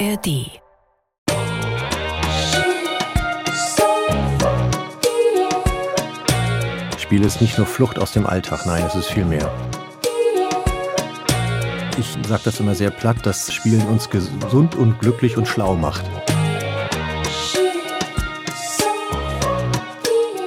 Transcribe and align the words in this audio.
ARD. 0.00 0.60
Spiel 6.98 7.24
ist 7.24 7.40
nicht 7.40 7.58
nur 7.58 7.66
Flucht 7.66 7.98
aus 7.98 8.12
dem 8.12 8.26
Alltag, 8.26 8.66
nein, 8.66 8.84
es 8.86 8.96
ist 8.96 9.10
viel 9.10 9.24
mehr. 9.24 9.52
Ich 11.96 12.16
sage 12.26 12.42
das 12.44 12.58
immer 12.58 12.74
sehr 12.74 12.90
platt, 12.90 13.18
dass 13.22 13.52
Spielen 13.52 13.86
uns 13.86 14.10
gesund 14.10 14.74
und 14.74 14.98
glücklich 14.98 15.36
und 15.36 15.46
schlau 15.46 15.76
macht. 15.76 16.04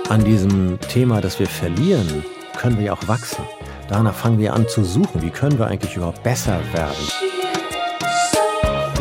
An 0.10 0.26
diesem 0.26 0.78
Thema, 0.90 1.22
dass 1.22 1.40
wir 1.40 1.48
verlieren, 1.48 2.26
können 2.58 2.78
wir 2.78 2.88
ja 2.88 2.94
auch 2.94 3.08
wachsen. 3.08 3.46
Danach 3.88 4.16
fangen 4.16 4.40
wir 4.40 4.54
an 4.54 4.68
zu 4.68 4.84
suchen, 4.84 5.22
wie 5.22 5.30
können 5.30 5.58
wir 5.58 5.68
eigentlich 5.68 5.96
überhaupt 5.96 6.24
besser 6.24 6.60
werden. 6.74 7.37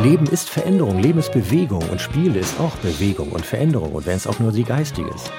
Leben 0.03 0.27
ist 0.27 0.51
Veränderung, 0.51 0.99
Leben 0.99 1.19
ist 1.19 1.33
Bewegung. 1.33 1.83
Und 1.91 2.01
Spiele 2.01 2.39
ist 2.39 2.61
auch 2.61 2.77
Bewegung 2.77 3.31
und 3.31 3.45
Veränderung. 3.45 3.93
Und 3.93 4.07
wenn 4.07 4.17
es 4.17 4.27
auch 4.27 4.39
nur 4.39 4.53
die 4.53 4.65
geistige 4.65 5.09
ist. 5.09 5.33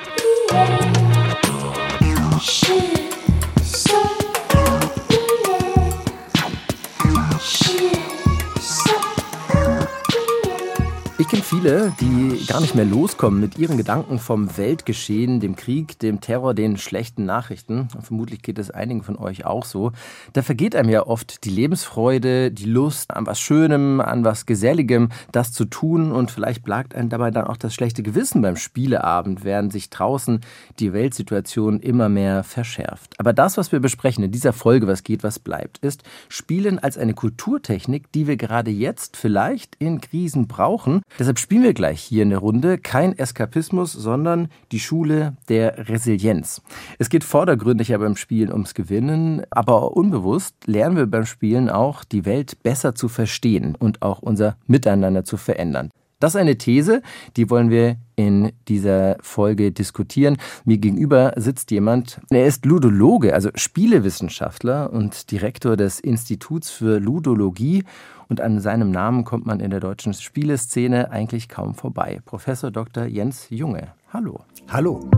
Ich 11.19 11.27
kenne 11.27 11.41
viele, 11.41 11.93
die 11.99 12.45
gar 12.45 12.61
nicht 12.61 12.75
mehr 12.75 12.85
loskommen 12.85 13.39
mit 13.39 13.57
ihren 13.57 13.75
Gedanken 13.75 14.19
vom 14.19 14.55
Weltgeschehen, 14.55 15.39
dem 15.39 15.55
Krieg, 15.55 15.97
dem 15.97 16.21
Terror, 16.21 16.53
den 16.53 16.77
schlechten 16.77 17.25
Nachrichten. 17.25 17.87
Vermutlich 17.99 18.43
geht 18.43 18.59
es 18.59 18.69
einigen 18.69 19.01
von 19.01 19.17
euch 19.17 19.43
auch 19.43 19.65
so. 19.65 19.93
Da 20.33 20.43
vergeht 20.43 20.75
einem 20.75 20.89
ja 20.89 21.07
oft 21.07 21.43
die 21.43 21.49
Lebensfreude, 21.49 22.51
die 22.51 22.65
Lust 22.65 23.15
an 23.15 23.25
was 23.25 23.39
Schönem, 23.39 23.99
an 23.99 24.25
was 24.25 24.45
Geselligem, 24.45 25.09
das 25.31 25.53
zu 25.53 25.65
tun. 25.65 26.11
Und 26.11 26.29
vielleicht 26.29 26.63
plagt 26.63 26.93
einen 26.93 27.09
dabei 27.09 27.31
dann 27.31 27.47
auch 27.47 27.57
das 27.57 27.73
schlechte 27.73 28.03
Gewissen 28.03 28.43
beim 28.43 28.55
Spieleabend, 28.55 29.43
während 29.43 29.73
sich 29.73 29.89
draußen 29.89 30.41
die 30.77 30.93
Weltsituation 30.93 31.79
immer 31.79 32.09
mehr 32.09 32.43
verschärft. 32.43 33.19
Aber 33.19 33.33
das, 33.33 33.57
was 33.57 33.71
wir 33.71 33.79
besprechen 33.79 34.23
in 34.23 34.31
dieser 34.31 34.53
Folge, 34.53 34.85
was 34.85 35.03
geht, 35.03 35.23
was 35.23 35.39
bleibt, 35.39 35.79
ist 35.79 36.03
Spielen 36.29 36.77
als 36.77 36.95
eine 36.95 37.15
Kulturtechnik, 37.15 38.11
die 38.11 38.27
wir 38.27 38.37
gerade 38.37 38.69
jetzt 38.69 39.17
vielleicht 39.17 39.75
in 39.79 39.99
Krisen 39.99 40.47
brauchen 40.47 41.01
Deshalb 41.19 41.39
spielen 41.39 41.63
wir 41.63 41.73
gleich 41.73 42.01
hier 42.01 42.23
in 42.23 42.29
der 42.29 42.39
Runde 42.39 42.77
kein 42.77 43.17
Eskapismus, 43.17 43.91
sondern 43.91 44.49
die 44.71 44.79
Schule 44.79 45.35
der 45.49 45.89
Resilienz. 45.89 46.61
Es 46.99 47.09
geht 47.09 47.23
vordergründig 47.23 47.89
ja 47.89 47.97
beim 47.97 48.15
Spielen 48.15 48.51
ums 48.51 48.73
Gewinnen, 48.73 49.43
aber 49.49 49.97
unbewusst 49.97 50.55
lernen 50.65 50.97
wir 50.97 51.07
beim 51.07 51.25
Spielen 51.25 51.69
auch, 51.69 52.03
die 52.03 52.25
Welt 52.25 52.61
besser 52.61 52.93
zu 52.93 53.07
verstehen 53.07 53.75
und 53.75 54.01
auch 54.01 54.21
unser 54.21 54.57
Miteinander 54.67 55.23
zu 55.23 55.37
verändern. 55.37 55.89
Das 56.19 56.33
ist 56.33 56.41
eine 56.41 56.57
These, 56.57 57.03
die 57.35 57.51
wollen 57.51 57.69
wir 57.69 57.97
in 58.15 58.51
dieser 58.67 59.17
Folge 59.21 59.71
diskutieren. 59.71 60.37
Mir 60.65 60.79
gegenüber 60.79 61.33
sitzt 61.35 61.69
jemand, 61.69 62.19
er 62.31 62.47
ist 62.47 62.65
Ludologe, 62.65 63.35
also 63.35 63.49
Spielewissenschaftler 63.53 64.91
und 64.91 65.29
Direktor 65.29 65.77
des 65.77 65.99
Instituts 65.99 66.71
für 66.71 66.97
Ludologie 66.99 67.83
und 68.29 68.41
an 68.41 68.59
seinem 68.59 68.91
Namen 68.91 69.23
kommt 69.23 69.45
man 69.45 69.59
in 69.59 69.71
der 69.71 69.79
deutschen 69.79 70.13
Spieleszene 70.13 71.11
eigentlich 71.11 71.49
kaum 71.49 71.75
vorbei. 71.75 72.19
Professor 72.25 72.71
Dr. 72.71 73.05
Jens 73.05 73.47
Junge. 73.49 73.89
Hallo. 74.11 74.41
Hallo. 74.67 75.09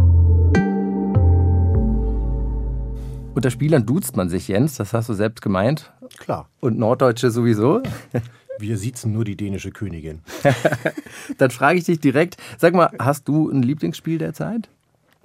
Unter 3.36 3.52
Spielern 3.52 3.86
duzt 3.86 4.16
man 4.18 4.30
sich, 4.30 4.48
Jens, 4.48 4.76
das 4.76 4.94
hast 4.94 5.10
du 5.10 5.14
selbst 5.14 5.42
gemeint. 5.42 5.94
Klar. 6.18 6.50
Und 6.60 6.78
Norddeutsche 6.78 7.32
sowieso. 7.32 7.82
Wir 8.60 8.78
siezen 8.78 9.14
nur 9.14 9.24
die 9.24 9.38
dänische 9.38 9.72
Königin. 9.72 10.22
Dann 11.38 11.50
frage 11.50 11.80
ich 11.80 11.86
dich 11.86 12.00
direkt, 12.00 12.36
sag 12.58 12.74
mal, 12.74 12.92
hast 13.00 13.28
du 13.28 13.50
ein 13.50 13.62
Lieblingsspiel 13.62 14.18
der 14.18 14.34
Zeit? 14.34 14.70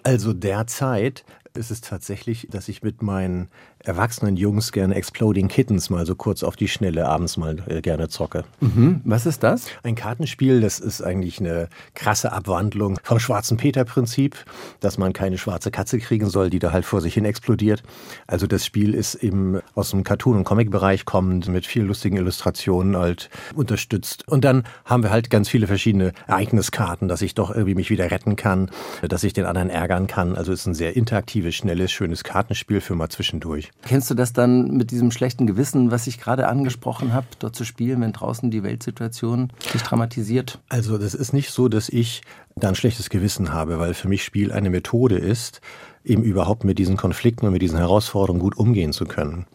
Also 0.05 0.33
derzeit 0.33 1.25
ist 1.55 1.71
es 1.71 1.81
tatsächlich, 1.81 2.47
dass 2.51 2.69
ich 2.69 2.83
mit 2.83 3.03
meinen 3.03 3.49
erwachsenen 3.85 4.37
Jungs 4.37 4.73
gerne 4.73 4.95
Exploding 4.95 5.49
Kittens 5.49 5.91
mal 5.91 6.07
so 6.07 6.15
kurz 6.15 6.43
auf 6.43 6.57
die 6.57 6.69
Schnelle 6.69 7.07
abends 7.07 7.37
mal 7.37 7.63
äh, 7.67 7.81
gerne 7.81 8.09
zocke. 8.09 8.45
Mhm. 8.61 9.01
Was 9.05 9.27
ist 9.27 9.43
das? 9.43 9.67
Ein 9.83 9.95
Kartenspiel, 9.95 10.61
das 10.61 10.81
ist 10.81 11.03
eigentlich 11.03 11.39
eine 11.39 11.69
krasse 11.95 12.33
Abwandlung 12.33 12.99
vom 13.03 13.19
schwarzen 13.21 13.57
Peter-Prinzip, 13.57 14.37
dass 14.81 14.99
man 14.99 15.13
keine 15.13 15.39
schwarze 15.39 15.71
Katze 15.71 15.99
kriegen 15.99 16.29
soll, 16.29 16.51
die 16.51 16.59
da 16.59 16.73
halt 16.73 16.85
vor 16.85 17.01
sich 17.01 17.15
hin 17.15 17.25
explodiert. 17.25 17.83
Also 18.27 18.47
das 18.47 18.65
Spiel 18.65 18.95
ist 18.95 19.17
eben 19.17 19.61
aus 19.75 19.91
dem 19.91 20.03
Cartoon- 20.03 20.39
und 20.39 20.45
Comic-Bereich 20.45 21.05
kommend 21.05 21.49
mit 21.49 21.67
vielen 21.67 21.87
lustigen 21.87 22.17
Illustrationen 22.17 22.97
halt 22.97 23.29
unterstützt. 23.55 24.27
Und 24.29 24.45
dann 24.45 24.65
haben 24.85 25.03
wir 25.03 25.11
halt 25.11 25.31
ganz 25.31 25.49
viele 25.49 25.67
verschiedene 25.67 26.13
Ereigniskarten, 26.27 27.09
dass 27.09 27.23
ich 27.23 27.35
doch 27.35 27.51
irgendwie 27.51 27.75
mich 27.75 27.91
wieder 27.91 28.11
retten 28.11 28.37
kann, 28.37 28.71
dass 29.07 29.25
ich 29.25 29.35
den 29.35 29.45
anderen 29.45 29.71
ärgern 29.71 30.07
kann. 30.07 30.37
Also 30.37 30.53
es 30.53 30.61
ist 30.61 30.67
ein 30.67 30.75
sehr 30.75 30.97
interaktives, 30.97 31.55
schnelles, 31.55 31.93
schönes 31.93 32.25
Kartenspiel 32.25 32.81
für 32.81 32.95
mal 32.95 33.11
zwischendurch. 33.11 33.71
Kennst 33.83 34.11
du 34.11 34.15
das 34.15 34.33
dann 34.33 34.69
mit 34.69 34.91
diesem 34.91 35.11
schlechten 35.11 35.47
Gewissen, 35.47 35.91
was 35.91 36.07
ich 36.07 36.19
gerade 36.19 36.49
angesprochen 36.49 37.13
habe, 37.13 37.27
dort 37.39 37.55
zu 37.55 37.65
spielen, 37.65 38.01
wenn 38.01 38.13
draußen 38.13 38.51
die 38.51 38.63
Weltsituation 38.63 39.53
sich 39.73 39.83
dramatisiert? 39.83 40.59
Also 40.71 40.97
das 40.97 41.13
ist 41.15 41.35
nicht 41.35 41.51
so, 41.51 41.69
dass 41.69 41.91
ich 41.91 42.23
da 42.57 42.69
ein 42.69 42.77
schlechtes 42.77 43.11
Gewissen 43.11 43.53
habe, 43.53 43.79
weil 43.79 43.93
für 43.93 44.09
mich 44.09 44.25
Spiel 44.25 44.53
eine 44.53 44.71
Methode 44.71 45.19
ist, 45.19 45.61
eben 46.03 46.23
überhaupt 46.23 46.65
mit 46.65 46.79
diesen 46.79 46.97
Konflikten 46.97 47.47
und 47.47 47.53
mit 47.53 47.63
diesen 47.63 47.79
Herausforderungen 47.79 48.41
gut 48.41 48.57
umgehen 48.57 48.93
zu 48.93 49.05
können. 49.05 49.47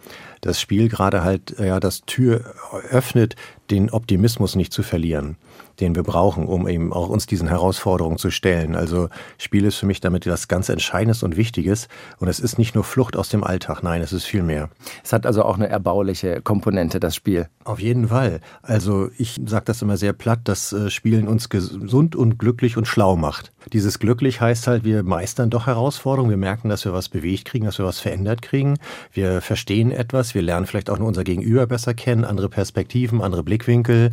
Das 0.41 0.62
Spiel 0.62 0.90
gerade 0.90 1.24
halt 1.24 1.56
ja 1.59 1.80
das 1.80 2.01
Tür 2.01 2.53
öffnet, 2.91 3.36
den 3.72 3.90
Optimismus 3.90 4.56
nicht 4.56 4.74
zu 4.74 4.84
verlieren 4.84 5.38
den 5.80 5.96
wir 5.96 6.03
brauchen, 6.03 6.46
um 6.46 6.68
eben 6.68 6.94
auch 6.94 7.09
uns 7.09 7.25
diesen 7.25 7.47
Herausforderungen 7.47 8.18
zu 8.18 8.31
stellen. 8.31 8.75
Also 8.75 9.09
Spiel 9.38 9.66
ist 9.66 9.78
für 9.78 9.85
mich 9.85 10.02
damit 10.02 10.28
was 10.28 10.47
ganz 10.47 10.69
Entscheidendes 10.69 11.24
und 11.24 11.38
Wichtiges. 11.38 11.88
Und 12.19 12.28
es 12.28 12.40
ist 12.40 12.57
nicht 12.57 12.75
nur 12.75 12.84
Flucht 12.84 13.16
aus 13.16 13.30
dem 13.30 13.44
Alltag, 13.44 13.84
nein, 13.84 14.02
es 14.02 14.13
ist 14.13 14.25
viel 14.25 14.44
mehr. 14.44 14.69
Es 15.03 15.13
hat 15.13 15.25
also 15.25 15.44
auch 15.44 15.56
eine 15.56 15.69
erbauliche 15.69 16.41
Komponente, 16.41 17.00
das 17.00 17.16
Spiel. 17.16 17.47
Auf 17.63 17.80
jeden 17.80 18.09
Fall. 18.09 18.41
Also 18.62 19.09
ich 19.18 19.40
sage 19.46 19.66
das 19.66 19.81
immer 19.81 19.97
sehr 19.97 20.13
platt, 20.13 20.41
dass 20.46 20.74
äh, 20.74 20.90
Spielen 20.90 21.28
uns 21.28 21.50
gesund 21.50 22.16
und 22.16 22.40
glücklich 22.40 22.78
und 22.78 22.88
schlau 22.88 23.16
macht. 23.16 23.51
Dieses 23.74 24.00
glücklich 24.00 24.41
heißt 24.41 24.68
halt, 24.68 24.84
wir 24.84 25.03
meistern 25.03 25.50
doch 25.50 25.68
Herausforderungen, 25.68 26.30
wir 26.30 26.38
merken, 26.38 26.69
dass 26.69 26.86
wir 26.86 26.94
was 26.94 27.09
bewegt 27.09 27.46
kriegen, 27.46 27.66
dass 27.66 27.78
wir 27.78 27.86
was 27.86 28.00
verändert 28.00 28.41
kriegen, 28.41 28.78
wir 29.12 29.41
verstehen 29.41 29.91
etwas, 29.91 30.34
wir 30.34 30.41
lernen 30.41 30.66
vielleicht 30.66 30.90
auch 30.90 30.97
nur 30.97 31.07
unser 31.07 31.24
Gegenüber 31.24 31.68
besser 31.68 31.94
kennen, 31.94 32.25
andere 32.25 32.50
Perspektiven, 32.50 33.22
andere 33.22 33.44
Blickwinkel 33.59 34.11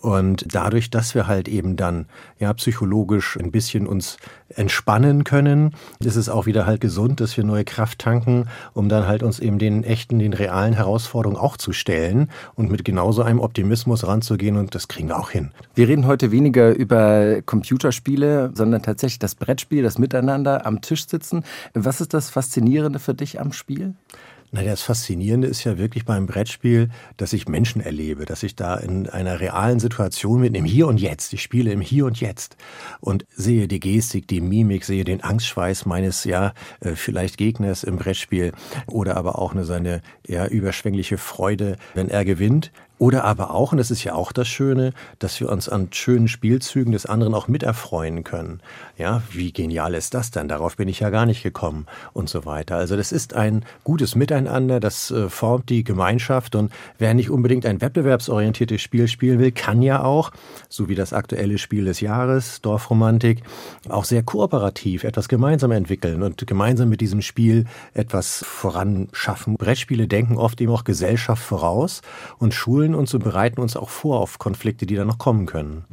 und 0.00 0.54
dadurch, 0.54 0.90
dass 0.90 1.14
wir 1.14 1.26
halt 1.26 1.48
eben 1.48 1.76
dann 1.76 2.06
ja 2.38 2.52
psychologisch 2.54 3.36
ein 3.38 3.50
bisschen 3.50 3.86
uns 3.86 4.18
entspannen 4.48 5.24
können, 5.24 5.74
ist 6.00 6.16
es 6.16 6.28
auch 6.28 6.46
wieder 6.46 6.66
halt 6.66 6.80
gesund, 6.80 7.20
dass 7.20 7.36
wir 7.36 7.44
neue 7.44 7.64
Kraft 7.64 7.98
tanken, 7.98 8.46
um 8.72 8.88
dann 8.88 9.06
halt 9.06 9.22
uns 9.22 9.40
eben 9.40 9.58
den 9.58 9.84
echten, 9.84 10.18
den 10.18 10.32
realen 10.32 10.74
Herausforderungen 10.74 11.38
auch 11.38 11.56
zu 11.56 11.72
stellen 11.72 12.30
und 12.54 12.70
mit 12.70 12.84
genauso 12.84 13.22
einem 13.22 13.40
Optimismus 13.40 14.06
ranzugehen 14.06 14.56
und 14.56 14.74
das 14.74 14.88
kriegen 14.88 15.08
wir 15.08 15.18
auch 15.18 15.30
hin. 15.30 15.50
Wir 15.74 15.88
reden 15.88 16.06
heute 16.06 16.30
weniger 16.30 16.74
über 16.74 17.42
Computerspiele, 17.42 18.52
sondern 18.54 18.82
tatsächlich 18.82 19.18
das 19.18 19.34
Brettspiel, 19.34 19.82
das 19.82 19.98
Miteinander 19.98 20.66
am 20.66 20.80
Tisch 20.80 21.06
sitzen. 21.08 21.42
Was 21.74 22.00
ist 22.00 22.14
das 22.14 22.30
Faszinierende 22.30 22.98
für 22.98 23.14
dich 23.14 23.40
am 23.40 23.52
Spiel? 23.52 23.94
Na, 24.56 24.62
das 24.62 24.80
Faszinierende 24.80 25.48
ist 25.48 25.64
ja 25.64 25.76
wirklich 25.76 26.06
beim 26.06 26.24
Brettspiel, 26.24 26.88
dass 27.18 27.34
ich 27.34 27.46
Menschen 27.46 27.82
erlebe, 27.82 28.24
dass 28.24 28.42
ich 28.42 28.56
da 28.56 28.76
in 28.76 29.06
einer 29.06 29.38
realen 29.38 29.80
Situation 29.80 30.40
bin, 30.40 30.54
im 30.54 30.64
Hier 30.64 30.86
und 30.86 30.98
Jetzt. 30.98 31.34
Ich 31.34 31.42
spiele 31.42 31.70
im 31.72 31.82
Hier 31.82 32.06
und 32.06 32.22
Jetzt 32.22 32.56
und 33.00 33.26
sehe 33.36 33.68
die 33.68 33.80
Gestik, 33.80 34.28
die 34.28 34.40
Mimik, 34.40 34.86
sehe 34.86 35.04
den 35.04 35.22
Angstschweiß 35.22 35.84
meines, 35.84 36.24
ja, 36.24 36.54
äh, 36.80 36.92
vielleicht 36.92 37.36
Gegners 37.36 37.84
im 37.84 37.98
Brettspiel 37.98 38.52
oder 38.86 39.18
aber 39.18 39.38
auch 39.38 39.52
eine 39.52 39.66
seine, 39.66 40.00
ja, 40.26 40.46
überschwängliche 40.46 41.18
Freude, 41.18 41.76
wenn 41.92 42.08
er 42.08 42.24
gewinnt. 42.24 42.72
Oder 42.98 43.24
aber 43.24 43.50
auch, 43.50 43.72
und 43.72 43.78
das 43.78 43.90
ist 43.90 44.04
ja 44.04 44.14
auch 44.14 44.32
das 44.32 44.48
Schöne, 44.48 44.92
dass 45.18 45.38
wir 45.38 45.50
uns 45.50 45.68
an 45.68 45.88
schönen 45.92 46.28
Spielzügen 46.28 46.92
des 46.92 47.04
anderen 47.04 47.34
auch 47.34 47.46
miterfreuen 47.46 48.24
können. 48.24 48.60
Ja, 48.96 49.22
wie 49.30 49.52
genial 49.52 49.94
ist 49.94 50.14
das 50.14 50.30
denn? 50.30 50.48
Darauf 50.48 50.76
bin 50.76 50.88
ich 50.88 51.00
ja 51.00 51.10
gar 51.10 51.26
nicht 51.26 51.42
gekommen 51.42 51.86
und 52.14 52.30
so 52.30 52.46
weiter. 52.46 52.76
Also 52.76 52.96
das 52.96 53.12
ist 53.12 53.34
ein 53.34 53.66
gutes 53.84 54.14
Miteinander, 54.14 54.80
das 54.80 55.10
äh, 55.10 55.28
formt 55.28 55.68
die 55.68 55.84
Gemeinschaft 55.84 56.54
und 56.54 56.72
wer 56.96 57.12
nicht 57.12 57.28
unbedingt 57.28 57.66
ein 57.66 57.82
wettbewerbsorientiertes 57.82 58.80
Spiel 58.80 59.08
spielen 59.08 59.38
will, 59.40 59.52
kann 59.52 59.82
ja 59.82 60.02
auch, 60.02 60.30
so 60.70 60.88
wie 60.88 60.94
das 60.94 61.12
aktuelle 61.12 61.58
Spiel 61.58 61.84
des 61.84 62.00
Jahres, 62.00 62.62
Dorfromantik, 62.62 63.42
auch 63.90 64.04
sehr 64.04 64.22
kooperativ 64.22 65.04
etwas 65.04 65.28
gemeinsam 65.28 65.72
entwickeln 65.72 66.22
und 66.22 66.46
gemeinsam 66.46 66.88
mit 66.88 67.02
diesem 67.02 67.20
Spiel 67.20 67.66
etwas 67.92 68.42
voranschaffen. 68.46 69.56
Brettspiele 69.56 70.08
denken 70.08 70.38
oft 70.38 70.58
eben 70.62 70.72
auch 70.72 70.84
Gesellschaft 70.84 71.42
voraus 71.42 72.00
und 72.38 72.54
Schulen 72.54 72.85
schulen 72.86 72.94
uns 72.94 73.12
und 73.14 73.24
bereiten 73.24 73.60
uns 73.60 73.76
auch 73.76 73.88
vor 73.88 74.20
auf 74.20 74.38
Konflikte, 74.38 74.86
die 74.86 74.94
da 74.94 75.04
noch 75.04 75.18
kommen 75.18 75.46
können. 75.46 75.84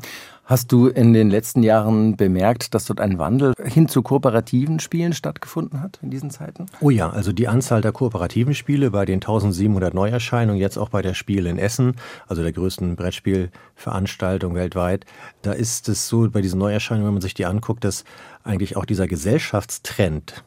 Hast 0.45 0.73
du 0.73 0.87
in 0.87 1.13
den 1.13 1.29
letzten 1.29 1.63
Jahren 1.63 2.17
bemerkt, 2.17 2.73
dass 2.73 2.85
dort 2.85 2.99
ein 2.99 3.17
Wandel 3.17 3.53
hin 3.63 3.87
zu 3.87 4.01
kooperativen 4.01 4.79
Spielen 4.79 5.13
stattgefunden 5.13 5.81
hat 5.81 5.99
in 6.03 6.11
diesen 6.11 6.29
Zeiten? 6.31 6.65
Oh 6.81 6.89
ja, 6.89 7.09
also 7.09 7.31
die 7.31 7.47
Anzahl 7.47 7.81
der 7.81 7.93
kooperativen 7.93 8.53
Spiele 8.53 8.91
bei 8.91 9.05
den 9.05 9.15
1700 9.15 9.93
Neuerscheinungen, 9.93 10.59
jetzt 10.59 10.77
auch 10.77 10.89
bei 10.89 11.01
der 11.01 11.13
Spiel 11.13 11.47
in 11.47 11.57
Essen, 11.57 11.95
also 12.27 12.43
der 12.43 12.51
größten 12.51 12.97
Brettspielveranstaltung 12.97 14.53
weltweit, 14.53 15.05
da 15.43 15.53
ist 15.53 15.87
es 15.87 16.09
so 16.09 16.29
bei 16.29 16.41
diesen 16.41 16.59
Neuerscheinungen, 16.59 17.07
wenn 17.07 17.15
man 17.15 17.21
sich 17.21 17.33
die 17.33 17.45
anguckt, 17.45 17.85
dass 17.85 18.03
eigentlich 18.43 18.75
auch 18.75 18.85
dieser 18.85 19.07
Gesellschaftstrend 19.07 20.43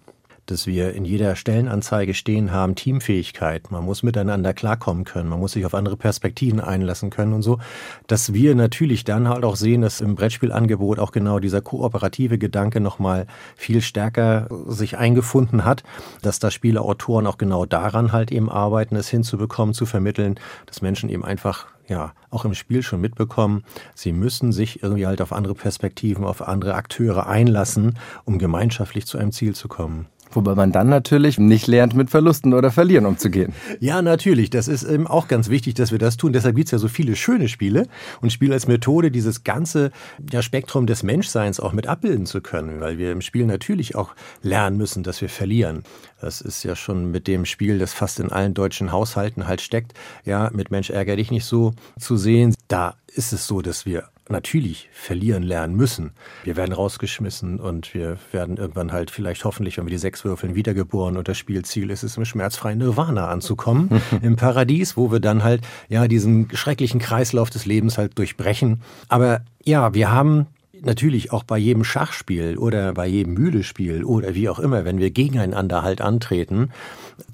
dass 0.46 0.66
wir 0.66 0.94
in 0.94 1.04
jeder 1.04 1.36
Stellenanzeige 1.36 2.14
stehen 2.14 2.52
haben, 2.52 2.74
Teamfähigkeit, 2.74 3.70
man 3.70 3.84
muss 3.84 4.02
miteinander 4.02 4.54
klarkommen 4.54 5.04
können, 5.04 5.28
man 5.28 5.40
muss 5.40 5.52
sich 5.52 5.66
auf 5.66 5.74
andere 5.74 5.96
Perspektiven 5.96 6.60
einlassen 6.60 7.10
können 7.10 7.32
und 7.32 7.42
so, 7.42 7.58
dass 8.06 8.32
wir 8.32 8.54
natürlich 8.54 9.04
dann 9.04 9.28
halt 9.28 9.44
auch 9.44 9.56
sehen, 9.56 9.82
dass 9.82 10.00
im 10.00 10.14
Brettspielangebot 10.14 10.98
auch 10.98 11.12
genau 11.12 11.38
dieser 11.38 11.60
kooperative 11.60 12.38
Gedanke 12.38 12.80
nochmal 12.80 13.26
viel 13.56 13.82
stärker 13.82 14.48
sich 14.66 14.96
eingefunden 14.96 15.64
hat, 15.64 15.82
dass 16.22 16.38
da 16.38 16.50
Spieleautoren 16.50 17.26
auch 17.26 17.38
genau 17.38 17.66
daran 17.66 18.12
halt 18.12 18.30
eben 18.32 18.50
arbeiten, 18.50 18.96
es 18.96 19.08
hinzubekommen, 19.08 19.74
zu 19.74 19.86
vermitteln, 19.86 20.38
dass 20.66 20.82
Menschen 20.82 21.08
eben 21.08 21.24
einfach 21.24 21.66
ja, 21.88 22.14
auch 22.30 22.44
im 22.44 22.54
Spiel 22.54 22.82
schon 22.82 23.00
mitbekommen, 23.00 23.64
sie 23.94 24.12
müssen 24.12 24.52
sich 24.52 24.82
irgendwie 24.82 25.06
halt 25.06 25.20
auf 25.20 25.32
andere 25.32 25.54
Perspektiven, 25.54 26.24
auf 26.24 26.42
andere 26.42 26.74
Akteure 26.74 27.26
einlassen, 27.26 27.98
um 28.24 28.38
gemeinschaftlich 28.38 29.06
zu 29.06 29.18
einem 29.18 29.32
Ziel 29.32 29.54
zu 29.54 29.68
kommen. 29.68 30.06
Wobei 30.30 30.54
man 30.54 30.72
dann 30.72 30.88
natürlich 30.88 31.38
nicht 31.38 31.66
lernt, 31.66 31.94
mit 31.94 32.10
Verlusten 32.10 32.54
oder 32.54 32.70
Verlieren 32.70 33.06
umzugehen. 33.06 33.52
Ja, 33.80 34.02
natürlich. 34.02 34.50
Das 34.50 34.68
ist 34.68 34.84
eben 34.84 35.06
auch 35.06 35.28
ganz 35.28 35.48
wichtig, 35.48 35.74
dass 35.74 35.92
wir 35.92 35.98
das 35.98 36.16
tun. 36.16 36.32
Deshalb 36.32 36.56
gibt 36.56 36.68
es 36.68 36.72
ja 36.72 36.78
so 36.78 36.88
viele 36.88 37.16
schöne 37.16 37.48
Spiele 37.48 37.88
und 38.20 38.32
Spiel 38.32 38.52
als 38.52 38.66
Methode, 38.66 39.10
dieses 39.10 39.44
ganze 39.44 39.90
ja, 40.30 40.42
Spektrum 40.42 40.86
des 40.86 41.02
Menschseins 41.02 41.60
auch 41.60 41.72
mit 41.72 41.86
abbilden 41.86 42.26
zu 42.26 42.40
können, 42.40 42.80
weil 42.80 42.98
wir 42.98 43.12
im 43.12 43.20
Spiel 43.20 43.46
natürlich 43.46 43.94
auch 43.94 44.14
lernen 44.42 44.76
müssen, 44.76 45.02
dass 45.02 45.20
wir 45.20 45.28
verlieren. 45.28 45.82
Das 46.20 46.40
ist 46.40 46.64
ja 46.64 46.76
schon 46.76 47.10
mit 47.10 47.26
dem 47.26 47.44
Spiel, 47.44 47.78
das 47.78 47.92
fast 47.92 48.20
in 48.20 48.32
allen 48.32 48.54
deutschen 48.54 48.92
Haushalten 48.92 49.46
halt 49.46 49.60
steckt, 49.60 49.92
ja, 50.24 50.50
mit 50.52 50.70
Mensch 50.70 50.90
ärger 50.90 51.16
dich 51.16 51.30
nicht 51.30 51.44
so 51.44 51.74
zu 51.98 52.16
sehen. 52.16 52.54
Da 52.68 52.96
ist 53.06 53.32
es 53.32 53.46
so, 53.46 53.62
dass 53.62 53.86
wir 53.86 54.08
natürlich 54.28 54.88
verlieren 54.92 55.42
lernen 55.42 55.76
müssen. 55.76 56.12
Wir 56.44 56.56
werden 56.56 56.72
rausgeschmissen 56.72 57.60
und 57.60 57.94
wir 57.94 58.18
werden 58.32 58.56
irgendwann 58.56 58.92
halt 58.92 59.10
vielleicht 59.10 59.44
hoffentlich, 59.44 59.78
wenn 59.78 59.86
wir 59.86 59.90
die 59.90 59.98
sechs 59.98 60.24
würfeln, 60.24 60.54
wiedergeboren 60.54 61.16
und 61.16 61.28
das 61.28 61.38
Spielziel 61.38 61.90
ist 61.90 62.02
es, 62.02 62.16
im 62.16 62.24
schmerzfreien 62.24 62.78
Nirvana 62.78 63.28
anzukommen, 63.28 63.88
im 64.22 64.36
Paradies, 64.36 64.96
wo 64.96 65.12
wir 65.12 65.20
dann 65.20 65.44
halt 65.44 65.62
ja 65.88 66.08
diesen 66.08 66.48
schrecklichen 66.54 67.00
Kreislauf 67.00 67.50
des 67.50 67.66
Lebens 67.66 67.98
halt 67.98 68.18
durchbrechen. 68.18 68.82
Aber 69.08 69.42
ja, 69.64 69.94
wir 69.94 70.10
haben 70.10 70.46
natürlich 70.82 71.32
auch 71.32 71.42
bei 71.42 71.58
jedem 71.58 71.84
Schachspiel 71.84 72.58
oder 72.58 72.92
bei 72.94 73.06
jedem 73.06 73.34
Mühlespiel 73.34 74.04
oder 74.04 74.34
wie 74.34 74.48
auch 74.48 74.58
immer, 74.58 74.84
wenn 74.84 74.98
wir 74.98 75.10
gegeneinander 75.10 75.82
halt 75.82 76.00
antreten, 76.00 76.70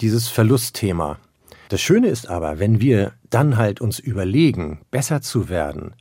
dieses 0.00 0.28
Verlustthema. 0.28 1.18
Das 1.68 1.80
Schöne 1.80 2.08
ist 2.08 2.28
aber, 2.28 2.58
wenn 2.58 2.80
wir 2.80 3.12
dann 3.30 3.56
halt 3.56 3.80
uns 3.80 3.98
überlegen, 3.98 4.80
besser 4.90 5.22
zu 5.22 5.48
werden, 5.48 5.94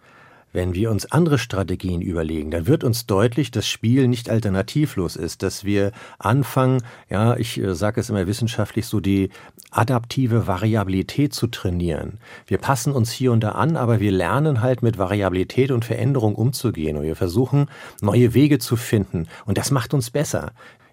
wenn 0.53 0.73
wir 0.73 0.91
uns 0.91 1.11
andere 1.11 1.37
Strategien 1.37 2.01
überlegen, 2.01 2.51
dann 2.51 2.67
wird 2.67 2.83
uns 2.83 3.05
deutlich, 3.05 3.51
dass 3.51 3.67
Spiel 3.67 4.07
nicht 4.07 4.29
alternativlos 4.29 5.15
ist, 5.15 5.43
dass 5.43 5.63
wir 5.63 5.91
anfangen, 6.19 6.83
ja, 7.09 7.35
ich 7.37 7.59
äh, 7.59 7.75
sage 7.75 8.01
es 8.01 8.09
immer 8.09 8.27
wissenschaftlich, 8.27 8.85
so 8.85 8.99
die 8.99 9.29
adaptive 9.71 10.47
Variabilität 10.47 11.33
zu 11.33 11.47
trainieren. 11.47 12.19
Wir 12.47 12.57
passen 12.57 12.93
uns 12.93 13.11
hier 13.11 13.31
und 13.31 13.41
da 13.41 13.51
an, 13.51 13.77
aber 13.77 13.99
wir 13.99 14.11
lernen 14.11 14.61
halt 14.61 14.83
mit 14.83 14.97
Variabilität 14.97 15.71
und 15.71 15.85
Veränderung 15.85 16.35
umzugehen 16.35 16.97
und 16.97 17.03
wir 17.03 17.15
versuchen, 17.15 17.67
neue 18.01 18.33
Wege 18.33 18.59
zu 18.59 18.75
finden 18.75 19.27
und 19.45 19.57
das 19.57 19.71
macht 19.71 19.93
uns 19.93 20.09
besser. 20.09 20.51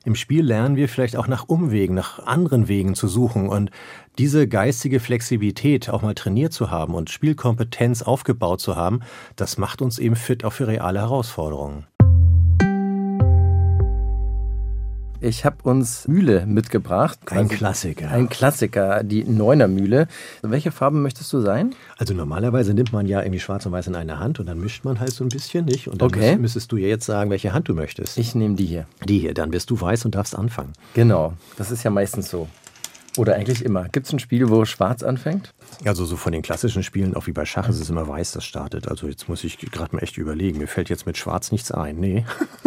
Im 0.09 0.15
Spiel 0.15 0.43
lernen 0.43 0.77
wir 0.77 0.89
vielleicht 0.89 1.17
auch 1.17 1.27
nach 1.27 1.51
Umwegen, 1.51 1.95
nach 1.95 2.19
anderen 2.21 2.67
Wegen 2.67 2.95
zu 2.95 3.09
suchen 3.09 3.51
und 3.51 3.71
diese 4.17 4.49
geistige 4.49 5.01
Flexibilität 5.01 5.91
auch 5.91 6.01
mal 6.01 6.15
trainiert 6.15 6.55
zu 6.55 6.71
haben 6.71 6.95
und 6.95 7.11
Spielkompetenz 7.11 8.01
aufgebaut 8.01 8.63
zu 8.63 8.75
haben, 8.75 9.01
das 9.37 9.59
macht 9.59 9.83
uns 9.83 9.99
eben 9.99 10.17
fit 10.17 10.47
auch 10.47 10.55
für 10.55 10.67
reale 10.67 11.01
Herausforderungen. 11.01 11.88
Ich 15.21 15.45
habe 15.45 15.57
uns 15.65 16.07
Mühle 16.07 16.47
mitgebracht. 16.47 17.19
Ein 17.31 17.49
Klassiker. 17.49 18.09
Ein 18.09 18.29
Klassiker, 18.29 19.03
die 19.03 19.25
Neuner 19.25 19.67
Mühle. 19.67 20.07
Welche 20.43 20.71
Farben 20.71 21.03
möchtest 21.03 21.33
du 21.33 21.41
sein? 21.41 21.75
Also 21.97 22.15
normalerweise 22.15 22.73
nimmt 22.73 22.93
man 22.93 23.07
ja 23.07 23.21
irgendwie 23.21 23.41
schwarz 23.41 23.67
und 23.67 23.73
weiß 23.73 23.89
in 23.89 23.97
eine 23.97 24.21
Hand 24.21 24.39
und 24.39 24.47
dann 24.47 24.61
mischt 24.61 24.85
man 24.85 25.01
halt 25.01 25.11
so 25.11 25.25
ein 25.25 25.29
bisschen, 25.29 25.65
nicht? 25.65 25.89
Und 25.89 26.03
dann 26.03 26.07
okay. 26.07 26.37
müsstest 26.37 26.71
du 26.71 26.77
ja 26.77 26.87
jetzt 26.87 27.05
sagen, 27.05 27.31
welche 27.31 27.53
Hand 27.53 27.69
du 27.69 27.75
möchtest. 27.75 28.17
Ich 28.17 28.37
nehme 28.37 28.55
die 28.55 28.67
hier. 28.67 28.87
Die 29.09 29.19
hier, 29.19 29.35
dann 29.35 29.51
bist 29.51 29.71
du 29.71 29.81
weiß 29.81 30.05
und 30.05 30.15
darfst 30.15 30.37
anfangen. 30.37 30.73
Genau, 30.95 31.33
das 31.57 31.73
ist 31.73 31.83
ja 31.83 31.91
meistens 31.91 32.31
so. 32.31 32.47
Oder 33.19 33.35
eigentlich 33.35 33.65
immer. 33.65 33.89
Gibt 33.89 34.07
es 34.07 34.13
ein 34.13 34.21
Spiel, 34.21 34.49
wo 34.49 34.65
schwarz 34.65 35.03
anfängt? 35.03 35.53
Also 35.85 36.05
so 36.05 36.17
von 36.17 36.33
den 36.33 36.43
klassischen 36.43 36.85
Spielen, 36.85 37.15
auch 37.17 37.27
wie 37.27 37.33
bei 37.33 37.45
Schach, 37.45 37.69
ist 37.69 37.81
es 37.81 37.91
immer 37.91 38.07
weiß, 38.07 38.33
das 38.33 38.45
startet. 38.45 38.89
Also 38.89 39.09
jetzt 39.09 39.29
muss 39.29 39.43
ich 39.43 39.59
gerade 39.59 39.95
mal 39.95 40.03
echt 40.03 40.17
überlegen. 40.19 40.59
Mir 40.59 40.69
fällt 40.69 40.89
jetzt 40.89 41.05
mit 41.05 41.19
schwarz 41.19 41.51
nichts 41.51 41.73
ein. 41.73 41.99
Nee. 41.99 42.25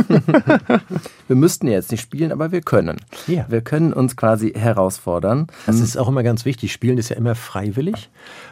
wir 1.27 1.35
müssten 1.35 1.67
jetzt 1.67 1.91
nicht 1.91 2.01
spielen, 2.01 2.33
aber 2.33 2.51
wir 2.51 2.61
können. 2.61 2.97
Ja. 3.27 3.45
Wir 3.49 3.61
können 3.61 3.93
uns 3.93 4.17
quasi 4.17 4.51
herausfordern. 4.51 5.47
Das 5.65 5.79
ist 5.79 5.97
auch 5.97 6.09
immer 6.09 6.23
ganz 6.23 6.43
wichtig. 6.43 6.73
Spielen 6.73 6.97
ist 6.97 7.09
ja 7.09 7.15
immer 7.15 7.35
freiwillig 7.35 8.09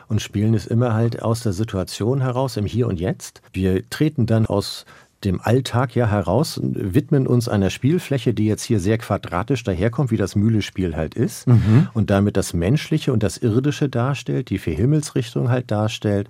und 0.07 0.21
Spielen 0.21 0.53
ist 0.53 0.67
immer 0.67 0.93
halt 0.93 1.21
aus 1.21 1.41
der 1.41 1.53
Situation 1.53 2.21
heraus, 2.21 2.55
im 2.55 2.65
Hier 2.65 2.87
und 2.87 2.99
Jetzt. 2.99 3.41
Wir 3.51 3.87
treten 3.89 4.25
dann 4.25 4.45
aus 4.45 4.85
dem 5.23 5.41
Alltag 5.41 5.95
ja 5.95 6.07
heraus, 6.07 6.59
widmen 6.63 7.27
uns 7.27 7.49
einer 7.49 7.69
Spielfläche, 7.69 8.33
die 8.33 8.45
jetzt 8.45 8.63
hier 8.63 8.79
sehr 8.79 8.97
quadratisch 8.97 9.63
daherkommt, 9.63 10.11
wie 10.11 10.17
das 10.17 10.35
Mühlespiel 10.35 10.95
halt 10.95 11.15
ist, 11.15 11.47
mhm. 11.47 11.87
und 11.93 12.09
damit 12.09 12.37
das 12.37 12.53
Menschliche 12.53 13.11
und 13.11 13.23
das 13.23 13.37
Irdische 13.37 13.89
darstellt, 13.89 14.49
die 14.49 14.57
vier 14.57 14.75
Himmelsrichtungen 14.75 15.49
halt 15.49 15.71
darstellt, 15.71 16.29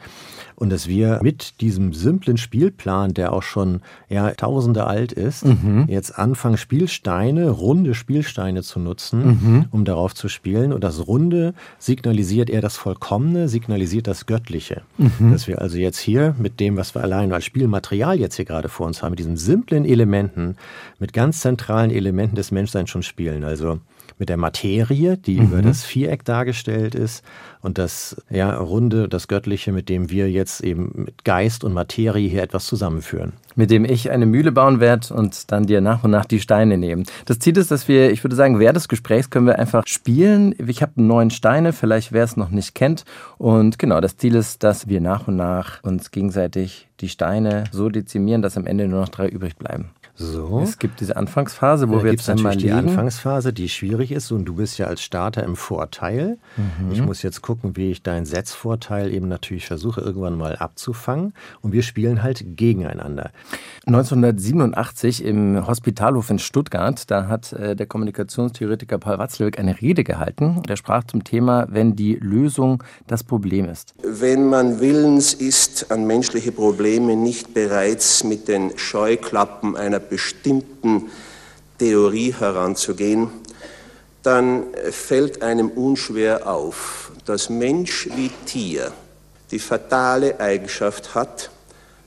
und 0.60 0.72
dass 0.72 0.88
wir 0.88 1.22
mit 1.24 1.62
diesem 1.62 1.94
simplen 1.94 2.36
Spielplan, 2.36 3.14
der 3.14 3.32
auch 3.32 3.44
schon 3.44 3.80
ja, 4.10 4.32
Tausende 4.32 4.88
alt 4.88 5.14
ist, 5.14 5.46
mhm. 5.46 5.86
jetzt 5.88 6.20
anfangen, 6.20 6.58
Spielsteine, 6.58 7.50
runde 7.50 7.94
Spielsteine 7.94 8.62
zu 8.62 8.80
nutzen, 8.80 9.26
mhm. 9.26 9.66
um 9.72 9.86
darauf 9.86 10.14
zu 10.14 10.28
spielen. 10.28 10.74
Und 10.74 10.84
das 10.84 11.08
Runde 11.08 11.54
signalisiert 11.78 12.50
eher 12.50 12.60
das 12.60 12.76
Vollkommene, 12.76 13.48
signalisiert 13.48 14.08
das 14.08 14.26
Göttliche. 14.26 14.82
Mhm. 14.98 15.32
Dass 15.32 15.48
wir 15.48 15.62
also 15.62 15.78
jetzt 15.78 16.00
hier 16.00 16.36
mit 16.38 16.60
dem, 16.60 16.76
was 16.76 16.94
wir 16.94 17.04
allein 17.04 17.32
als 17.32 17.46
Spielmaterial 17.46 18.20
jetzt 18.20 18.36
hier 18.36 18.46
gerade 18.46 18.68
vor 18.80 18.88
uns 18.88 19.04
haben, 19.04 19.12
mit 19.12 19.20
diesen 19.20 19.36
simplen 19.36 19.84
Elementen, 19.84 20.56
mit 21.00 21.12
ganz 21.12 21.42
zentralen 21.42 21.92
Elementen 21.92 22.36
des 22.36 22.52
Menschseins 22.52 22.90
schon 22.90 23.04
spielen. 23.04 23.44
Also 23.44 23.82
mit 24.20 24.30
der 24.30 24.38
Materie, 24.38 25.18
die 25.18 25.40
mhm. 25.40 25.46
über 25.46 25.62
das 25.62 25.84
Viereck 25.84 26.26
dargestellt 26.26 26.94
ist 26.94 27.24
und 27.62 27.78
das 27.78 28.22
ja, 28.30 28.56
Runde, 28.56 29.10
das 29.10 29.28
Göttliche, 29.28 29.72
mit 29.72 29.90
dem 29.90 30.10
wir 30.10 30.30
jetzt 30.30 30.62
eben 30.62 30.92
mit 30.94 31.24
Geist 31.24 31.64
und 31.64 31.74
Materie 31.74 32.30
hier 32.30 32.44
etwas 32.44 32.66
zusammenführen. 32.66 33.34
Mit 33.56 33.72
dem 33.72 33.86
ich 33.86 34.12
eine 34.12 34.26
Mühle 34.26 34.52
bauen 34.52 34.80
werde 34.80 35.14
und 35.14 35.52
dann 35.52 35.66
dir 35.66 35.82
nach 35.82 36.04
und 36.04 36.12
nach 36.12 36.26
die 36.26 36.40
Steine 36.40 36.78
nehmen. 36.78 37.06
Das 37.26 37.40
Ziel 37.40 37.58
ist, 37.58 37.72
dass 37.72 37.88
wir, 37.88 38.12
ich 38.12 38.24
würde 38.24 38.36
sagen, 38.36 38.60
während 38.60 38.76
des 38.76 38.88
Gesprächs 38.88 39.30
können 39.30 39.48
wir 39.48 39.58
einfach 39.58 39.84
spielen. 39.88 40.54
Ich 40.66 40.82
habe 40.82 41.02
neun 41.02 41.32
Steine, 41.32 41.74
vielleicht 41.74 42.12
wer 42.12 42.24
es 42.24 42.38
noch 42.38 42.50
nicht 42.50 42.76
kennt. 42.76 43.06
Und 43.38 43.80
genau, 43.80 44.00
das 44.02 44.18
Ziel 44.18 44.36
ist, 44.36 44.64
dass 44.64 44.88
wir 44.88 45.02
nach 45.02 45.28
und 45.28 45.36
nach 45.36 45.84
uns 45.84 46.12
gegenseitig 46.12 46.88
die 47.00 47.10
Steine 47.10 47.64
so 47.72 47.90
dezimieren, 47.90 48.42
dass 48.42 48.58
am 48.58 48.68
Ende 48.68 48.88
nur 48.88 49.02
noch 49.02 49.10
drei 49.10 49.28
übrig 49.28 49.56
bleiben. 49.56 49.92
So. 50.20 50.60
Es 50.62 50.78
gibt 50.80 51.00
diese 51.00 51.16
Anfangsphase, 51.16 51.88
wo 51.88 52.00
da 52.00 52.04
wir 52.04 52.12
jetzt 52.12 52.30
einmal 52.30 52.58
die. 52.58 52.72
Anfangsphase, 52.72 53.54
die 53.54 53.70
schwierig 53.70 54.12
ist 54.12 54.34
und 54.34 54.44
du 54.44 54.56
bist 54.56 54.78
ja 54.78 54.88
als 54.88 55.02
Starter 55.02 55.44
im 55.44 55.56
Vorteil. 55.56 56.38
Mhm. 56.58 56.92
Ich 56.92 57.02
muss 57.02 57.22
jetzt 57.22 57.42
gucken, 57.42 57.78
wie 57.78 57.92
ich 57.92 58.04
deinen 58.04 58.26
Setzvorteil 58.26 59.14
eben 59.14 59.30
natürlich 59.30 59.66
versuche 59.66 60.02
irgendwann 60.02 60.38
mal 60.38 60.58
abzufangen 60.58 61.34
und 61.62 61.72
wir 61.72 61.84
spielen 61.84 62.22
halt 62.22 62.44
gegeneinander. 62.58 63.32
1987 63.88 65.24
im 65.24 65.66
Hospitalhof 65.66 66.30
in 66.30 66.40
Stuttgart, 66.40 67.10
da 67.10 67.28
hat 67.28 67.54
äh, 67.54 67.78
der 67.78 67.86
Kommunikationstheoretiker 67.86 68.98
Paul 68.98 69.20
Watzlawick 69.20 69.58
eine 69.58 69.80
Rede 69.80 70.04
gehalten. 70.04 70.64
Der 70.68 70.76
sprach 70.76 71.06
zum 71.06 71.24
Thema, 71.24 71.68
wenn 71.70 71.96
die 71.96 72.16
Lösung 72.16 72.84
das 73.08 73.24
Problem 73.24 73.70
ist. 73.70 73.94
Wenn 74.04 74.50
man 74.50 74.82
willens 74.82 75.34
ist, 75.34 75.92
an 75.92 76.06
menschliche 76.06 76.52
Probleme 76.52 77.16
nicht 77.16 77.54
bereits 77.54 78.26
mit 78.26 78.50
den 78.50 78.78
Scheuklappen 78.78 79.78
einer 79.78 80.09
bestimmten 80.10 81.10
Theorie 81.78 82.34
heranzugehen, 82.34 83.30
dann 84.24 84.66
fällt 84.92 85.42
einem 85.42 85.70
unschwer 85.70 86.48
auf, 86.48 87.12
dass 87.26 87.50
Mensch 87.50 88.10
wie 88.16 88.32
Tier 88.46 88.92
die 89.52 89.60
fatale 89.60 90.40
Eigenschaft 90.40 91.16
hat, 91.16 91.50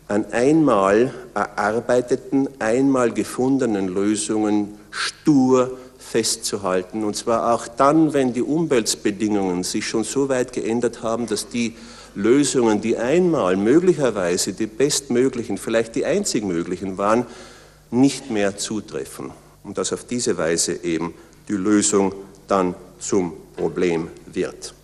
an 0.08 0.26
einmal 0.30 1.14
erarbeiteten, 1.34 2.48
einmal 2.58 3.12
gefundenen 3.12 3.88
Lösungen 3.88 4.78
stur 4.90 5.78
festzuhalten. 5.98 7.04
Und 7.04 7.16
zwar 7.16 7.54
auch 7.54 7.66
dann, 7.66 8.12
wenn 8.12 8.34
die 8.34 8.42
Umweltbedingungen 8.42 9.62
sich 9.62 9.86
schon 9.86 10.04
so 10.04 10.28
weit 10.28 10.52
geändert 10.52 11.02
haben, 11.02 11.26
dass 11.26 11.48
die 11.48 11.74
Lösungen, 12.14 12.82
die 12.82 12.98
einmal 12.98 13.56
möglicherweise 13.56 14.52
die 14.52 14.66
bestmöglichen, 14.66 15.56
vielleicht 15.56 15.94
die 15.94 16.04
einzig 16.04 16.44
möglichen 16.44 16.98
waren, 16.98 17.24
nicht 17.92 18.30
mehr 18.30 18.56
zutreffen. 18.56 19.30
Und 19.62 19.78
dass 19.78 19.92
auf 19.92 20.04
diese 20.04 20.36
Weise 20.38 20.82
eben 20.82 21.14
die 21.48 21.52
Lösung 21.52 22.12
dann 22.48 22.74
zum 22.98 23.34
Problem 23.56 24.08
wird. 24.26 24.74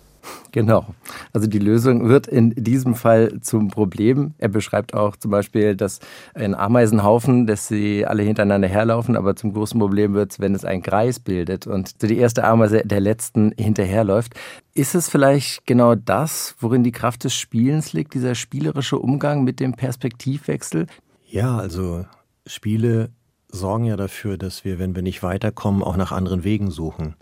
Genau. 0.51 0.85
Also 1.31 1.47
die 1.47 1.59
Lösung 1.59 2.09
wird 2.09 2.27
in 2.27 2.51
diesem 2.51 2.95
Fall 2.95 3.39
zum 3.41 3.69
Problem. 3.69 4.33
Er 4.39 4.49
beschreibt 4.49 4.93
auch 4.93 5.15
zum 5.15 5.31
Beispiel, 5.31 5.75
dass 5.75 5.99
ein 6.33 6.55
Ameisenhaufen, 6.55 7.45
dass 7.45 7.67
sie 7.67 8.05
alle 8.05 8.23
hintereinander 8.23 8.67
herlaufen, 8.67 9.15
aber 9.15 9.35
zum 9.35 9.53
großen 9.53 9.79
Problem 9.79 10.13
wird 10.13 10.31
es, 10.31 10.39
wenn 10.39 10.55
es 10.55 10.65
einen 10.65 10.81
Kreis 10.81 11.19
bildet 11.19 11.67
und 11.67 12.01
die 12.01 12.17
erste 12.17 12.43
Ameise 12.43 12.81
der 12.83 12.99
letzten 12.99 13.53
hinterherläuft. 13.57 14.33
Ist 14.73 14.95
es 14.95 15.07
vielleicht 15.07 15.65
genau 15.67 15.95
das, 15.95 16.55
worin 16.59 16.83
die 16.83 16.91
Kraft 16.91 17.23
des 17.23 17.35
Spielens 17.35 17.93
liegt, 17.93 18.13
dieser 18.13 18.33
spielerische 18.33 18.97
Umgang 18.97 19.43
mit 19.43 19.59
dem 19.59 19.73
Perspektivwechsel? 19.73 20.87
Ja, 21.27 21.57
also 21.57 22.05
Spiele 22.49 23.11
sorgen 23.47 23.85
ja 23.85 23.95
dafür, 23.95 24.37
dass 24.37 24.65
wir, 24.65 24.79
wenn 24.79 24.95
wir 24.95 25.03
nicht 25.03 25.21
weiterkommen, 25.21 25.83
auch 25.83 25.97
nach 25.97 26.11
anderen 26.11 26.43
Wegen 26.43 26.71
suchen. 26.71 27.15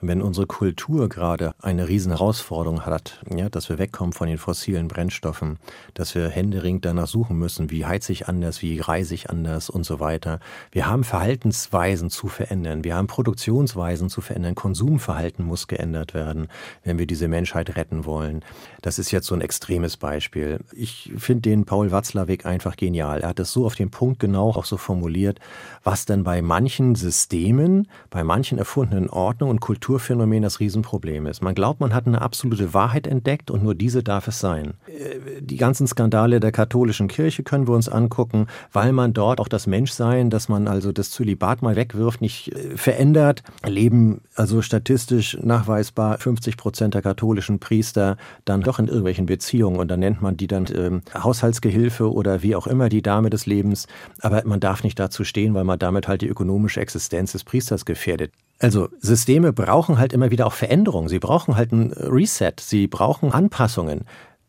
Wenn 0.00 0.22
unsere 0.22 0.46
Kultur 0.46 1.08
gerade 1.08 1.54
eine 1.60 1.88
riesen 1.88 2.12
Herausforderung 2.12 2.86
hat, 2.86 3.20
ja, 3.34 3.48
dass 3.48 3.68
wir 3.68 3.78
wegkommen 3.78 4.12
von 4.12 4.28
den 4.28 4.38
fossilen 4.38 4.86
Brennstoffen, 4.86 5.58
dass 5.94 6.14
wir 6.14 6.28
händeringend 6.28 6.84
danach 6.84 7.08
suchen 7.08 7.36
müssen, 7.36 7.72
wie 7.72 7.84
heize 7.84 8.12
ich 8.12 8.28
anders, 8.28 8.62
wie 8.62 8.78
reise 8.78 9.14
ich 9.14 9.28
anders 9.28 9.68
und 9.68 9.82
so 9.84 9.98
weiter. 9.98 10.38
Wir 10.70 10.86
haben 10.86 11.02
Verhaltensweisen 11.02 12.10
zu 12.10 12.28
verändern, 12.28 12.84
wir 12.84 12.94
haben 12.94 13.08
Produktionsweisen 13.08 14.08
zu 14.08 14.20
verändern, 14.20 14.54
Konsumverhalten 14.54 15.44
muss 15.44 15.66
geändert 15.66 16.14
werden, 16.14 16.46
wenn 16.84 17.00
wir 17.00 17.06
diese 17.08 17.26
Menschheit 17.26 17.74
retten 17.74 18.04
wollen. 18.04 18.44
Das 18.82 19.00
ist 19.00 19.10
jetzt 19.10 19.26
so 19.26 19.34
ein 19.34 19.40
extremes 19.40 19.96
Beispiel. 19.96 20.60
Ich 20.70 21.12
finde 21.16 21.42
den 21.42 21.64
Paul 21.64 21.90
Watzlawick 21.90 22.46
einfach 22.46 22.76
genial. 22.76 23.22
Er 23.22 23.30
hat 23.30 23.40
es 23.40 23.52
so 23.52 23.66
auf 23.66 23.74
den 23.74 23.90
Punkt 23.90 24.20
genau 24.20 24.50
auch 24.50 24.64
so 24.64 24.76
formuliert, 24.76 25.40
was 25.82 26.04
denn 26.04 26.22
bei 26.22 26.40
manchen 26.40 26.94
Systemen, 26.94 27.88
bei 28.10 28.22
manchen 28.22 28.58
erfundenen 28.58 29.10
Ordnungen 29.10 29.50
und 29.50 29.60
Kulturen 29.60 29.87
Naturphänomen 29.88 30.42
das 30.42 30.60
Riesenproblem 30.60 31.26
ist. 31.26 31.42
Man 31.42 31.54
glaubt, 31.54 31.80
man 31.80 31.94
hat 31.94 32.06
eine 32.06 32.20
absolute 32.20 32.74
Wahrheit 32.74 33.06
entdeckt 33.06 33.50
und 33.50 33.62
nur 33.62 33.74
diese 33.74 34.02
darf 34.02 34.28
es 34.28 34.38
sein. 34.38 34.74
Äh, 34.86 35.40
die 35.40 35.56
ganzen 35.56 35.86
Skandale 35.86 36.40
der 36.40 36.52
katholischen 36.52 37.08
Kirche 37.08 37.42
können 37.42 37.66
wir 37.66 37.74
uns 37.74 37.88
angucken, 37.88 38.48
weil 38.70 38.92
man 38.92 39.14
dort 39.14 39.40
auch 39.40 39.48
das 39.48 39.66
Menschsein, 39.66 40.28
dass 40.28 40.50
man 40.50 40.68
also 40.68 40.92
das 40.92 41.10
Zölibat 41.10 41.62
mal 41.62 41.74
wegwirft, 41.74 42.20
nicht 42.20 42.54
äh, 42.54 42.76
verändert. 42.76 43.42
Leben 43.64 44.20
also 44.34 44.60
statistisch 44.60 45.38
nachweisbar 45.42 46.18
50 46.18 46.58
Prozent 46.58 46.92
der 46.92 47.00
katholischen 47.00 47.58
Priester 47.58 48.18
dann 48.44 48.60
doch 48.60 48.78
in 48.78 48.88
irgendwelchen 48.88 49.24
Beziehungen 49.24 49.80
und 49.80 49.88
dann 49.88 50.00
nennt 50.00 50.20
man 50.20 50.36
die 50.36 50.48
dann 50.48 50.66
ähm, 50.74 51.00
Haushaltsgehilfe 51.14 52.12
oder 52.12 52.42
wie 52.42 52.54
auch 52.54 52.66
immer 52.66 52.90
die 52.90 53.00
Dame 53.00 53.30
des 53.30 53.46
Lebens. 53.46 53.86
Aber 54.20 54.42
man 54.44 54.60
darf 54.60 54.84
nicht 54.84 54.98
dazu 54.98 55.24
stehen, 55.24 55.54
weil 55.54 55.64
man 55.64 55.78
damit 55.78 56.08
halt 56.08 56.20
die 56.20 56.28
ökonomische 56.28 56.80
Existenz 56.82 57.32
des 57.32 57.44
Priesters 57.44 57.86
gefährdet. 57.86 58.32
Also 58.58 58.88
Systeme 58.98 59.52
brauchen 59.52 59.98
halt 59.98 60.12
immer 60.12 60.30
wieder 60.30 60.46
auch 60.46 60.52
Veränderungen. 60.52 61.08
Sie 61.08 61.18
brauchen 61.20 61.56
halt 61.56 61.72
ein 61.72 61.92
Reset. 61.92 62.54
Sie 62.60 62.86
brauchen 62.88 63.32
Anpassungen. 63.32 64.04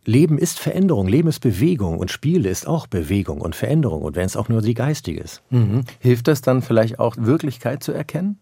Leben 0.06 0.38
ist 0.40 0.60
Veränderung, 0.60 1.08
Leben 1.08 1.30
ist 1.30 1.40
Bewegung 1.40 2.00
und 2.00 2.10
Spiele 2.10 2.50
ist 2.50 2.68
auch 2.68 2.88
Bewegung 2.88 3.42
und 3.42 3.56
Veränderung 3.56 4.02
und 4.02 4.16
wenn 4.16 4.26
es 4.26 4.36
auch 4.36 4.50
nur 4.50 4.62
die 4.62 4.74
geistige 4.74 5.20
ist. 5.20 5.44
Mhm. 5.52 5.84
Hilft 6.00 6.28
das 6.28 6.42
dann 6.42 6.62
vielleicht 6.62 7.00
auch 7.00 7.16
Wirklichkeit 7.18 7.84
zu 7.84 7.92
erkennen? 7.92 8.40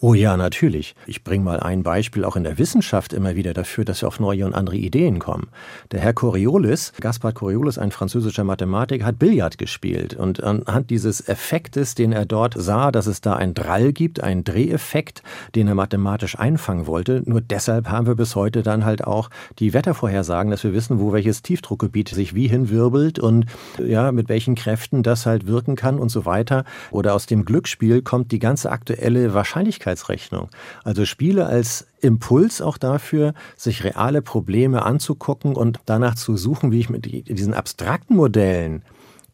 Oh 0.00 0.14
ja, 0.14 0.36
natürlich. 0.36 0.94
Ich 1.06 1.24
bringe 1.24 1.44
mal 1.44 1.60
ein 1.60 1.82
Beispiel 1.82 2.24
auch 2.24 2.36
in 2.36 2.44
der 2.44 2.58
Wissenschaft 2.58 3.12
immer 3.12 3.34
wieder 3.36 3.54
dafür, 3.54 3.84
dass 3.84 4.02
wir 4.02 4.08
auf 4.08 4.20
neue 4.20 4.46
und 4.46 4.54
andere 4.54 4.76
Ideen 4.76 5.18
kommen. 5.18 5.48
Der 5.90 6.00
Herr 6.00 6.12
Coriolis, 6.12 6.92
Gaspard 7.00 7.34
Coriolis, 7.34 7.78
ein 7.78 7.90
französischer 7.90 8.44
Mathematiker, 8.44 9.04
hat 9.04 9.18
Billard 9.18 9.58
gespielt 9.58 10.14
und 10.14 10.42
anhand 10.42 10.90
dieses 10.90 11.28
Effektes, 11.28 11.94
den 11.94 12.12
er 12.12 12.26
dort 12.26 12.54
sah, 12.56 12.92
dass 12.92 13.06
es 13.06 13.20
da 13.20 13.34
einen 13.34 13.54
Drall 13.54 13.92
gibt, 13.92 14.22
einen 14.22 14.44
Dreheffekt, 14.44 15.22
den 15.54 15.68
er 15.68 15.74
mathematisch 15.74 16.38
einfangen 16.38 16.86
wollte. 16.86 17.22
Nur 17.26 17.40
deshalb 17.40 17.88
haben 17.88 18.06
wir 18.06 18.14
bis 18.14 18.36
heute 18.36 18.62
dann 18.62 18.84
halt 18.84 19.04
auch 19.04 19.30
die 19.58 19.74
Wettervorhersagen, 19.74 20.50
dass 20.50 20.64
wir 20.64 20.72
wissen, 20.72 21.00
wo 21.00 21.12
welches 21.12 21.42
Tiefdruckgebiet 21.42 22.08
sich 22.10 22.34
wie 22.34 22.46
hinwirbelt 22.46 23.18
und 23.18 23.46
ja, 23.84 24.12
mit 24.12 24.28
welchen 24.28 24.54
Kräften 24.54 25.02
das 25.02 25.26
halt 25.26 25.46
wirken 25.46 25.76
kann 25.76 25.98
und 25.98 26.08
so 26.08 26.24
weiter. 26.24 26.64
Oder 26.90 27.14
aus 27.14 27.26
dem 27.26 27.44
Glücksspiel 27.44 28.02
kommt 28.02 28.32
die 28.32 28.38
ganze 28.38 28.70
aktuelle 28.70 29.34
Wahrscheinlichkeit 29.34 29.67
Wahrscheinlichkeitsrechnung. 29.68 30.48
Also 30.84 31.04
Spiele 31.04 31.46
als 31.46 31.86
Impuls 32.00 32.60
auch 32.60 32.78
dafür, 32.78 33.34
sich 33.56 33.84
reale 33.84 34.22
Probleme 34.22 34.84
anzugucken 34.84 35.54
und 35.54 35.80
danach 35.86 36.14
zu 36.14 36.36
suchen, 36.36 36.72
wie 36.72 36.80
ich 36.80 36.90
mit 36.90 37.04
diesen 37.28 37.54
abstrakten 37.54 38.16
Modellen 38.16 38.82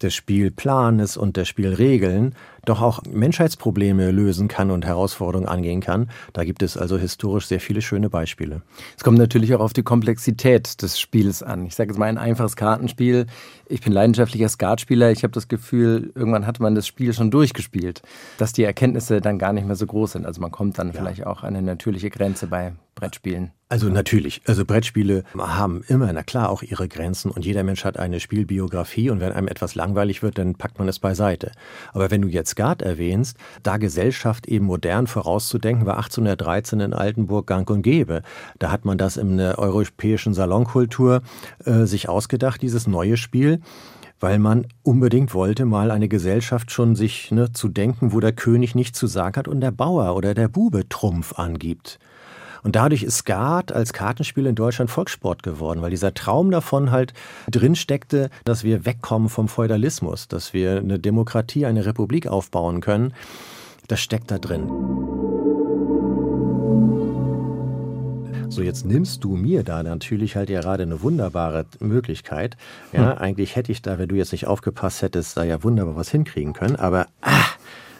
des 0.03 0.15
Spielplanes 0.15 1.17
und 1.17 1.37
der 1.37 1.45
Spielregeln 1.45 2.35
doch 2.65 2.81
auch 2.81 3.03
Menschheitsprobleme 3.11 4.11
lösen 4.11 4.49
kann 4.49 4.71
und 4.71 4.85
Herausforderungen 4.85 5.49
angehen 5.49 5.81
kann. 5.81 6.11
Da 6.33 6.45
gibt 6.45 6.63
es 6.63 6.77
also 6.77 6.99
historisch 6.99 7.47
sehr 7.47 7.61
viele 7.61 7.83
schöne 7.83 8.11
Beispiele. 8.11 8.63
Es 8.97 9.05
kommt 9.05 9.19
natürlich 9.19 9.55
auch 9.55 9.61
auf 9.61 9.73
die 9.73 9.83
Komplexität 9.83 10.83
des 10.83 10.99
Spiels 10.99 11.43
an. 11.43 11.67
Ich 11.67 11.75
sage 11.75 11.91
jetzt 11.91 11.99
mal 11.99 12.07
ein 12.07 12.19
einfaches 12.19 12.57
Kartenspiel. 12.57 13.27
Ich 13.69 13.81
bin 13.81 13.93
leidenschaftlicher 13.93 14.49
Skatspieler. 14.49 15.11
Ich 15.11 15.23
habe 15.23 15.33
das 15.33 15.49
Gefühl, 15.49 16.13
irgendwann 16.15 16.47
hat 16.47 16.61
man 16.61 16.75
das 16.75 16.87
Spiel 16.87 17.13
schon 17.13 17.31
durchgespielt, 17.31 18.03
dass 18.39 18.53
die 18.53 18.65
Erkenntnisse 18.65 19.21
dann 19.21 19.39
gar 19.39 19.53
nicht 19.53 19.67
mehr 19.67 19.77
so 19.77 19.87
groß 19.87 20.13
sind. 20.13 20.27
Also 20.27 20.41
man 20.41 20.51
kommt 20.51 20.79
dann 20.79 20.89
ja. 20.89 20.95
vielleicht 20.95 21.27
auch 21.27 21.43
an 21.43 21.57
eine 21.57 21.63
natürliche 21.63 22.11
Grenze 22.11 22.47
bei 22.47 22.73
Brettspielen. 22.95 23.53
Also 23.75 23.89
natürlich, 23.89 24.41
also 24.47 24.65
Brettspiele 24.65 25.25
haben 25.37 25.83
immer, 25.89 26.13
na 26.13 26.23
klar, 26.23 26.49
auch 26.51 26.63
ihre 26.63 26.87
Grenzen 26.87 27.33
und 27.33 27.45
jeder 27.45 27.65
Mensch 27.65 27.85
hat 27.85 27.99
eine 27.99 28.21
Spielbiografie 28.21 29.11
und 29.11 29.19
wenn 29.19 29.33
einem 29.33 29.49
etwas 29.49 29.75
langweilig 29.75 30.23
wird, 30.23 30.39
dann 30.39 30.55
packt 30.55 30.79
man 30.79 30.87
es 30.87 31.01
beiseite. 31.01 31.51
Aber 31.93 32.13
wenn 32.13 32.23
du 32.23 32.29
jetzt 32.29 32.51
Skat 32.51 32.83
erwähnst, 32.83 33.37
da 33.65 33.79
Gesellschaft 33.79 34.47
eben 34.47 34.67
modern 34.67 35.09
vorauszudenken, 35.09 35.87
war 35.87 35.97
1813 35.97 36.79
in 36.79 36.95
Altenburg 36.95 37.49
gang 37.49 37.69
und 37.69 37.83
gäbe. 37.83 38.23
Da 38.61 38.71
hat 38.71 38.85
man 38.85 38.97
das 38.97 39.17
in 39.17 39.39
der 39.39 39.59
europäischen 39.59 40.35
Salonkultur 40.35 41.23
äh, 41.65 41.85
sich 41.85 42.09
ausgedacht, 42.09 42.63
dieses 42.63 42.87
neue 42.87 43.17
Spiel 43.17 43.61
weil 44.21 44.39
man 44.39 44.69
unbedingt 44.85 45.35
wollte, 45.35 45.65
mal 45.67 45.91
eine 45.91 46.09
Gesellschaft 46.09 46.71
schon 46.71 46.95
sich 46.95 47.33
ne, 47.33 47.53
zu 47.53 47.69
denken, 47.69 48.13
wo 48.13 48.21
der 48.21 48.33
König 48.33 48.77
nichts 48.77 48.99
zu 48.99 49.09
sagen 49.09 49.37
hat 49.37 49.49
und 49.49 49.61
der 49.61 49.73
Bauer 49.73 50.15
oder 50.15 50.33
der 50.33 50.49
Bube 50.49 50.89
Trumpf 50.89 51.39
angibt. 51.39 51.99
Und 52.65 52.77
dadurch 52.77 53.03
ist 53.03 53.19
Skat 53.19 53.73
als 53.73 53.93
Kartenspiel 53.93 54.47
in 54.47 54.55
Deutschland 54.55 54.91
Volkssport 54.91 55.43
geworden, 55.43 55.83
weil 55.83 55.91
dieser 55.91 56.15
Traum 56.15 56.51
davon 56.51 56.91
halt 56.91 57.13
drin 57.51 57.77
steckte, 57.77 58.31
dass 58.45 58.65
wir 58.65 58.87
wegkommen 58.87 59.29
vom 59.29 59.49
Feudalismus, 59.49 60.29
dass 60.29 60.55
wir 60.55 60.79
eine 60.79 60.99
Demokratie, 60.99 61.67
eine 61.67 61.85
Republik 61.85 62.27
aufbauen 62.27 62.81
können. 62.81 63.13
Das 63.87 64.01
steckt 64.01 64.31
da 64.31 64.39
drin. 64.39 64.71
So, 68.49 68.63
jetzt 68.63 68.87
nimmst 68.87 69.25
du 69.25 69.37
mir 69.37 69.63
da 69.63 69.83
natürlich 69.83 70.37
halt 70.37 70.49
ja 70.49 70.61
gerade 70.61 70.85
eine 70.85 71.03
wunderbare 71.03 71.67
Möglichkeit. 71.81 72.57
Ja, 72.93 73.13
hm. 73.13 73.19
eigentlich 73.19 73.57
hätte 73.57 73.73
ich 73.73 73.83
da, 73.83 73.99
wenn 73.99 74.09
du 74.09 74.15
jetzt 74.15 74.33
nicht 74.33 74.47
aufgepasst 74.47 75.03
hättest, 75.03 75.37
da 75.37 75.45
ja 75.45 75.63
wunderbar 75.63 75.97
was 75.97 76.11
hinkriegen 76.11 76.55
können. 76.55 76.77
Aber, 76.77 77.09
ah, 77.21 77.45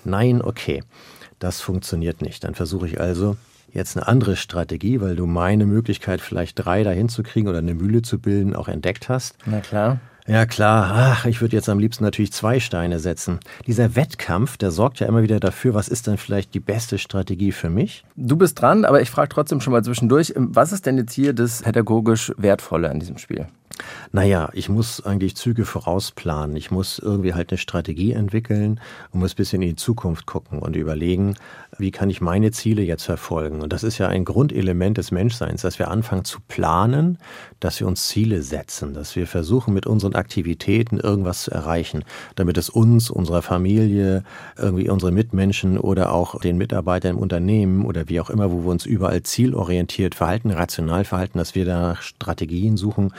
nein, 0.05 0.41
okay. 0.41 0.83
Das 1.39 1.61
funktioniert 1.61 2.23
nicht. 2.23 2.45
Dann 2.45 2.55
versuche 2.55 2.87
ich 2.87 3.01
also 3.01 3.37
jetzt 3.73 3.97
eine 3.97 4.07
andere 4.07 4.37
Strategie, 4.37 5.01
weil 5.01 5.17
du 5.17 5.27
meine 5.27 5.67
Möglichkeit, 5.67 6.21
vielleicht 6.21 6.65
drei 6.65 6.83
dahin 6.83 7.09
zu 7.09 7.23
kriegen 7.23 7.49
oder 7.49 7.59
eine 7.59 7.75
Mühle 7.75 8.03
zu 8.03 8.19
bilden, 8.19 8.55
auch 8.55 8.69
entdeckt 8.69 9.09
hast. 9.09 9.37
Na 9.47 9.61
klar. 9.61 10.01
Ja 10.27 10.47
klar, 10.47 10.91
ach, 10.95 11.27
ich 11.27 11.43
würde 11.43 11.55
jetzt 11.55 11.69
am 11.69 11.79
liebsten 11.79 12.03
natürlich 12.03 12.33
zwei 12.33 12.59
Steine 12.59 12.99
setzen. 12.99 13.41
Dieser 13.67 13.95
Wettkampf, 13.95 14.57
der 14.57 14.71
sorgt 14.71 15.01
ja 15.01 15.07
immer 15.07 15.23
wieder 15.23 15.39
dafür, 15.39 15.75
was 15.75 15.89
ist 15.89 16.07
denn 16.07 16.17
vielleicht 16.17 16.55
die 16.55 16.61
beste 16.61 16.97
Strategie 16.97 17.53
für 17.53 17.69
mich? 17.69 18.05
Du 18.17 18.37
bist 18.37 18.59
dran, 18.59 18.87
aber 18.87 19.03
ich 19.03 19.11
frage 19.11 19.29
trotzdem 19.29 19.61
schon 19.61 19.75
mal 19.75 19.85
zwischendurch, 19.85 20.33
was 20.35 20.73
ist 20.73 20.87
denn 20.87 20.97
jetzt 20.97 21.13
hier 21.13 21.35
das 21.35 21.61
pädagogisch 21.61 22.33
Wertvolle 22.39 22.89
an 22.89 23.01
diesem 23.01 23.19
Spiel? 23.19 23.49
Naja, 24.13 24.51
ich 24.53 24.69
muss 24.69 25.05
eigentlich 25.05 25.37
Züge 25.37 25.65
vorausplanen. 25.65 26.57
Ich 26.57 26.71
muss 26.71 27.01
irgendwie 27.01 27.35
halt 27.35 27.51
eine 27.51 27.59
Strategie 27.59 28.13
entwickeln 28.13 28.81
und 29.11 29.21
muss 29.21 29.33
ein 29.33 29.37
bisschen 29.37 29.63
in 29.63 29.71
die 29.71 29.77
Zukunft 29.77 30.27
gucken 30.27 30.61
und 30.61 30.77
überlegen, 30.77 31.35
wie 31.79 31.91
kann 31.91 32.11
ich 32.11 32.21
meine 32.21 32.53
Ziele 32.53 32.83
jetzt 32.83 33.05
verfolgen. 33.05 33.61
Und 33.61 33.73
das 33.73 33.83
ist 33.83 33.99
ja 33.99 34.07
ein 34.07 34.25
Grundelement 34.25 34.99
des 34.99 35.11
Menschseins, 35.11 35.63
dass 35.63 35.81
wir 35.81 35.91
anfangen 35.91 36.25
zu 36.25 36.39
planen, 36.47 37.19
dass 37.59 37.81
wir 37.81 37.89
uns 37.89 38.07
Ziele 38.07 38.43
setzen, 38.43 38.95
dass 38.95 39.17
wir 39.17 39.27
versuchen, 39.27 39.75
mit 39.75 39.87
unseren 39.87 40.15
Aktivitäten 40.15 41.01
irgendwas 41.01 41.43
zu 41.43 41.51
erreichen, 41.51 42.05
damit 42.37 42.57
es 42.57 42.71
uns, 42.71 43.11
unserer 43.11 43.43
Familie, 43.43 44.23
irgendwie 44.57 44.89
unsere 44.89 45.11
Mitmenschen 45.11 45.77
oder 45.77 46.13
auch 46.13 46.41
den 46.41 46.57
Mitarbeitern 46.57 47.17
im 47.17 47.19
Unternehmen 47.19 47.85
oder 47.85 48.09
wie 48.09 48.21
auch 48.21 48.31
immer, 48.31 48.53
wo 48.53 48.63
wir 48.63 48.71
uns 48.71 48.87
überall 48.87 49.25
zielorientiert 49.25 50.15
verhalten, 50.15 50.53
rational 50.53 51.05
verhalten, 51.05 51.39
dass 51.39 51.57
wir 51.57 51.65
da 51.65 51.97
Strategien 51.97 52.77
suchen, 52.77 53.13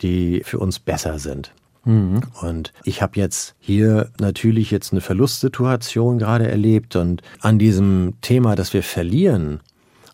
die 0.00 0.42
für 0.44 0.58
uns 0.58 0.78
besser 0.78 1.18
sind. 1.18 1.52
Mhm. 1.84 2.20
Und 2.40 2.72
ich 2.84 3.02
habe 3.02 3.18
jetzt 3.18 3.54
hier 3.58 4.10
natürlich 4.20 4.70
jetzt 4.70 4.92
eine 4.92 5.00
Verlustsituation 5.00 6.18
gerade 6.18 6.48
erlebt 6.48 6.96
und 6.96 7.22
an 7.40 7.58
diesem 7.58 8.14
Thema, 8.20 8.54
dass 8.54 8.72
wir 8.72 8.82
verlieren 8.82 9.60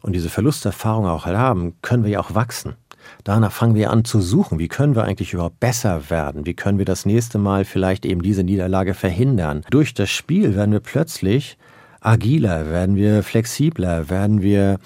und 0.00 0.14
diese 0.14 0.30
Verlusterfahrung 0.30 1.06
auch 1.06 1.26
haben, 1.26 1.74
können 1.82 2.04
wir 2.04 2.10
ja 2.10 2.20
auch 2.20 2.34
wachsen. 2.34 2.74
Danach 3.24 3.52
fangen 3.52 3.74
wir 3.74 3.90
an 3.90 4.04
zu 4.04 4.20
suchen, 4.20 4.58
wie 4.58 4.68
können 4.68 4.94
wir 4.94 5.04
eigentlich 5.04 5.32
überhaupt 5.32 5.60
besser 5.60 6.10
werden? 6.10 6.46
Wie 6.46 6.54
können 6.54 6.78
wir 6.78 6.84
das 6.84 7.06
nächste 7.06 7.38
Mal 7.38 7.64
vielleicht 7.64 8.04
eben 8.04 8.22
diese 8.22 8.44
Niederlage 8.44 8.94
verhindern? 8.94 9.64
Durch 9.70 9.94
das 9.94 10.10
Spiel 10.10 10.54
werden 10.54 10.72
wir 10.72 10.80
plötzlich 10.80 11.58
agiler, 12.00 12.70
werden 12.70 12.96
wir 12.96 13.22
flexibler, 13.22 14.08
werden 14.08 14.42
wir 14.42 14.78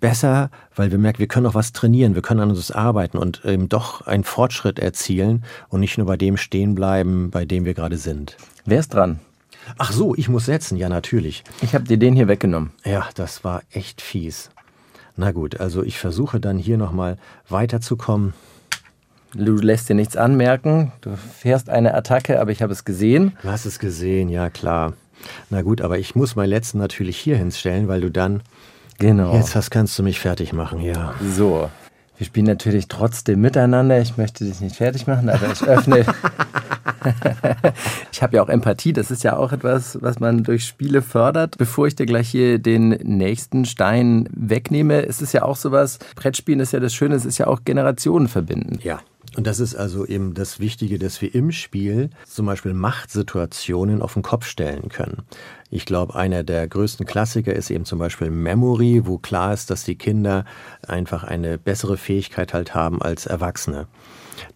besser, 0.00 0.50
weil 0.74 0.90
wir 0.90 0.98
merken, 0.98 1.18
wir 1.18 1.28
können 1.28 1.46
auch 1.46 1.54
was 1.54 1.72
trainieren, 1.72 2.14
wir 2.14 2.22
können 2.22 2.40
an 2.40 2.50
uns 2.50 2.70
arbeiten 2.70 3.18
und 3.18 3.44
eben 3.44 3.68
doch 3.68 4.06
einen 4.06 4.24
Fortschritt 4.24 4.78
erzielen 4.78 5.44
und 5.68 5.80
nicht 5.80 5.98
nur 5.98 6.06
bei 6.06 6.16
dem 6.16 6.36
stehen 6.36 6.74
bleiben, 6.74 7.30
bei 7.30 7.44
dem 7.44 7.64
wir 7.64 7.74
gerade 7.74 7.98
sind. 7.98 8.36
Wer 8.64 8.80
ist 8.80 8.94
dran? 8.94 9.20
Ach 9.78 9.92
so, 9.92 10.14
ich 10.14 10.28
muss 10.28 10.46
setzen, 10.46 10.76
ja 10.76 10.88
natürlich. 10.88 11.44
Ich 11.62 11.74
habe 11.74 11.84
dir 11.84 11.98
den 11.98 12.14
hier 12.14 12.28
weggenommen. 12.28 12.72
Ja, 12.84 13.08
das 13.14 13.44
war 13.44 13.62
echt 13.70 14.00
fies. 14.00 14.50
Na 15.16 15.32
gut, 15.32 15.60
also 15.60 15.82
ich 15.82 15.98
versuche 15.98 16.40
dann 16.40 16.58
hier 16.58 16.78
nochmal 16.78 17.18
weiterzukommen. 17.48 18.32
Du 19.34 19.56
lässt 19.56 19.88
dir 19.88 19.94
nichts 19.94 20.16
anmerken. 20.16 20.92
Du 21.02 21.16
fährst 21.16 21.68
eine 21.68 21.94
Attacke, 21.94 22.40
aber 22.40 22.50
ich 22.50 22.62
habe 22.62 22.72
es 22.72 22.84
gesehen. 22.84 23.36
Du 23.42 23.48
hast 23.48 23.64
es 23.64 23.78
gesehen, 23.78 24.28
ja 24.28 24.50
klar. 24.50 24.94
Na 25.50 25.62
gut, 25.62 25.82
aber 25.82 25.98
ich 25.98 26.16
muss 26.16 26.34
meinen 26.34 26.48
letzten 26.48 26.78
natürlich 26.78 27.16
hier 27.18 27.36
hinstellen, 27.36 27.86
weil 27.86 28.00
du 28.00 28.10
dann. 28.10 28.42
Genau. 29.00 29.34
Jetzt 29.34 29.56
hast, 29.56 29.70
kannst 29.70 29.98
du 29.98 30.04
mich 30.04 30.20
fertig 30.20 30.52
machen, 30.52 30.80
ja. 30.80 31.14
So. 31.34 31.68
Wir 32.16 32.26
spielen 32.26 32.46
natürlich 32.46 32.86
trotzdem 32.86 33.40
miteinander. 33.40 34.00
Ich 34.00 34.16
möchte 34.16 34.44
dich 34.44 34.60
nicht 34.60 34.76
fertig 34.76 35.06
machen, 35.06 35.28
aber 35.28 35.50
ich 35.52 35.62
öffne. 35.62 36.04
ich 38.12 38.22
habe 38.22 38.36
ja 38.36 38.42
auch 38.42 38.48
Empathie. 38.48 38.92
Das 38.92 39.10
ist 39.10 39.24
ja 39.24 39.36
auch 39.36 39.52
etwas, 39.52 39.98
was 40.02 40.20
man 40.20 40.44
durch 40.44 40.64
Spiele 40.64 41.02
fördert. 41.02 41.58
Bevor 41.58 41.86
ich 41.86 41.96
dir 41.96 42.06
gleich 42.06 42.28
hier 42.28 42.58
den 42.58 42.90
nächsten 42.90 43.64
Stein 43.64 44.28
wegnehme, 44.32 45.00
ist 45.00 45.22
es 45.22 45.32
ja 45.32 45.42
auch 45.42 45.56
sowas. 45.56 45.98
Brettspielen 46.16 46.60
ist 46.60 46.72
ja 46.72 46.80
das 46.80 46.94
Schöne, 46.94 47.14
es 47.14 47.24
ist 47.24 47.38
ja 47.38 47.46
auch 47.46 47.64
Generationen 47.64 48.28
verbinden. 48.28 48.78
Ja. 48.82 49.00
Und 49.36 49.46
das 49.46 49.60
ist 49.60 49.76
also 49.76 50.04
eben 50.06 50.34
das 50.34 50.58
Wichtige, 50.58 50.98
dass 50.98 51.22
wir 51.22 51.32
im 51.34 51.52
Spiel 51.52 52.10
zum 52.26 52.46
Beispiel 52.46 52.74
Machtsituationen 52.74 54.02
auf 54.02 54.14
den 54.14 54.22
Kopf 54.22 54.44
stellen 54.44 54.88
können. 54.88 55.22
Ich 55.70 55.86
glaube, 55.86 56.16
einer 56.16 56.42
der 56.42 56.66
größten 56.66 57.06
Klassiker 57.06 57.54
ist 57.54 57.70
eben 57.70 57.84
zum 57.84 58.00
Beispiel 58.00 58.28
Memory, 58.28 59.02
wo 59.06 59.18
klar 59.18 59.54
ist, 59.54 59.70
dass 59.70 59.84
die 59.84 59.94
Kinder 59.94 60.44
einfach 60.86 61.22
eine 61.22 61.58
bessere 61.58 61.96
Fähigkeit 61.96 62.52
halt 62.52 62.74
haben 62.74 63.00
als 63.00 63.26
Erwachsene. 63.26 63.86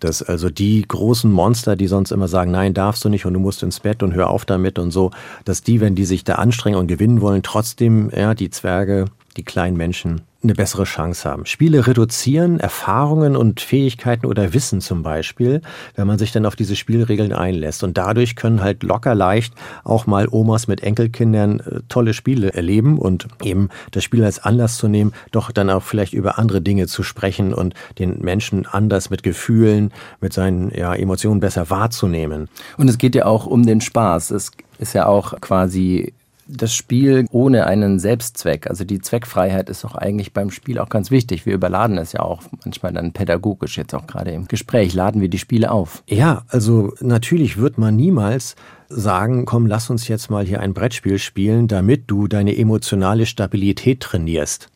Dass 0.00 0.22
also 0.22 0.50
die 0.50 0.82
großen 0.82 1.30
Monster, 1.30 1.76
die 1.76 1.86
sonst 1.86 2.10
immer 2.10 2.26
sagen, 2.26 2.50
nein, 2.50 2.74
darfst 2.74 3.04
du 3.04 3.08
nicht 3.08 3.26
und 3.26 3.34
du 3.34 3.40
musst 3.40 3.62
ins 3.62 3.78
Bett 3.78 4.02
und 4.02 4.14
hör 4.14 4.28
auf 4.28 4.44
damit 4.44 4.80
und 4.80 4.90
so, 4.90 5.12
dass 5.44 5.62
die, 5.62 5.80
wenn 5.80 5.94
die 5.94 6.04
sich 6.04 6.24
da 6.24 6.34
anstrengen 6.36 6.78
und 6.78 6.88
gewinnen 6.88 7.20
wollen, 7.20 7.42
trotzdem 7.44 8.10
ja, 8.10 8.34
die 8.34 8.50
Zwerge, 8.50 9.04
die 9.36 9.44
kleinen 9.44 9.76
Menschen 9.76 10.22
eine 10.44 10.54
bessere 10.54 10.84
Chance 10.84 11.28
haben. 11.28 11.46
Spiele 11.46 11.86
reduzieren 11.86 12.60
Erfahrungen 12.60 13.36
und 13.36 13.60
Fähigkeiten 13.60 14.26
oder 14.26 14.54
Wissen 14.54 14.80
zum 14.80 15.02
Beispiel, 15.02 15.62
wenn 15.96 16.06
man 16.06 16.18
sich 16.18 16.32
dann 16.32 16.46
auf 16.46 16.54
diese 16.54 16.76
Spielregeln 16.76 17.32
einlässt. 17.32 17.82
Und 17.82 17.98
dadurch 17.98 18.36
können 18.36 18.62
halt 18.62 18.82
locker 18.82 19.14
leicht 19.14 19.54
auch 19.82 20.06
mal 20.06 20.28
Omas 20.30 20.68
mit 20.68 20.82
Enkelkindern 20.82 21.60
äh, 21.60 21.80
tolle 21.88 22.14
Spiele 22.14 22.52
erleben 22.52 22.98
und 22.98 23.26
eben 23.42 23.70
das 23.90 24.04
Spiel 24.04 24.24
als 24.24 24.38
Anlass 24.38 24.76
zu 24.76 24.88
nehmen, 24.88 25.12
doch 25.32 25.50
dann 25.50 25.70
auch 25.70 25.82
vielleicht 25.82 26.12
über 26.12 26.38
andere 26.38 26.60
Dinge 26.60 26.86
zu 26.86 27.02
sprechen 27.02 27.54
und 27.54 27.74
den 27.98 28.20
Menschen 28.20 28.66
anders 28.66 29.10
mit 29.10 29.22
Gefühlen, 29.22 29.92
mit 30.20 30.32
seinen 30.32 30.70
ja, 30.70 30.94
Emotionen 30.94 31.40
besser 31.40 31.70
wahrzunehmen. 31.70 32.48
Und 32.76 32.88
es 32.88 32.98
geht 32.98 33.14
ja 33.14 33.26
auch 33.26 33.46
um 33.46 33.64
den 33.64 33.80
Spaß. 33.80 34.30
Es 34.30 34.50
ist 34.78 34.92
ja 34.92 35.06
auch 35.06 35.40
quasi 35.40 36.12
das 36.46 36.74
Spiel 36.74 37.26
ohne 37.30 37.66
einen 37.66 37.98
Selbstzweck. 37.98 38.68
Also 38.68 38.84
die 38.84 39.00
Zweckfreiheit 39.00 39.68
ist 39.70 39.84
doch 39.84 39.94
eigentlich 39.94 40.32
beim 40.32 40.50
Spiel 40.50 40.78
auch 40.78 40.88
ganz 40.88 41.10
wichtig. 41.10 41.46
Wir 41.46 41.54
überladen 41.54 41.98
es 41.98 42.12
ja 42.12 42.20
auch 42.20 42.42
manchmal 42.64 42.92
dann 42.92 43.12
pädagogisch, 43.12 43.76
jetzt 43.76 43.94
auch 43.94 44.06
gerade 44.06 44.32
im 44.32 44.46
Gespräch, 44.46 44.94
laden 44.94 45.20
wir 45.20 45.28
die 45.28 45.38
Spiele 45.38 45.70
auf. 45.70 46.02
Ja, 46.08 46.42
also 46.48 46.92
natürlich 47.00 47.56
wird 47.56 47.78
man 47.78 47.96
niemals 47.96 48.56
sagen, 48.88 49.44
komm, 49.44 49.66
lass 49.66 49.90
uns 49.90 50.08
jetzt 50.08 50.30
mal 50.30 50.44
hier 50.44 50.60
ein 50.60 50.74
Brettspiel 50.74 51.18
spielen, 51.18 51.68
damit 51.68 52.04
du 52.06 52.28
deine 52.28 52.56
emotionale 52.56 53.26
Stabilität 53.26 54.00
trainierst. 54.00 54.68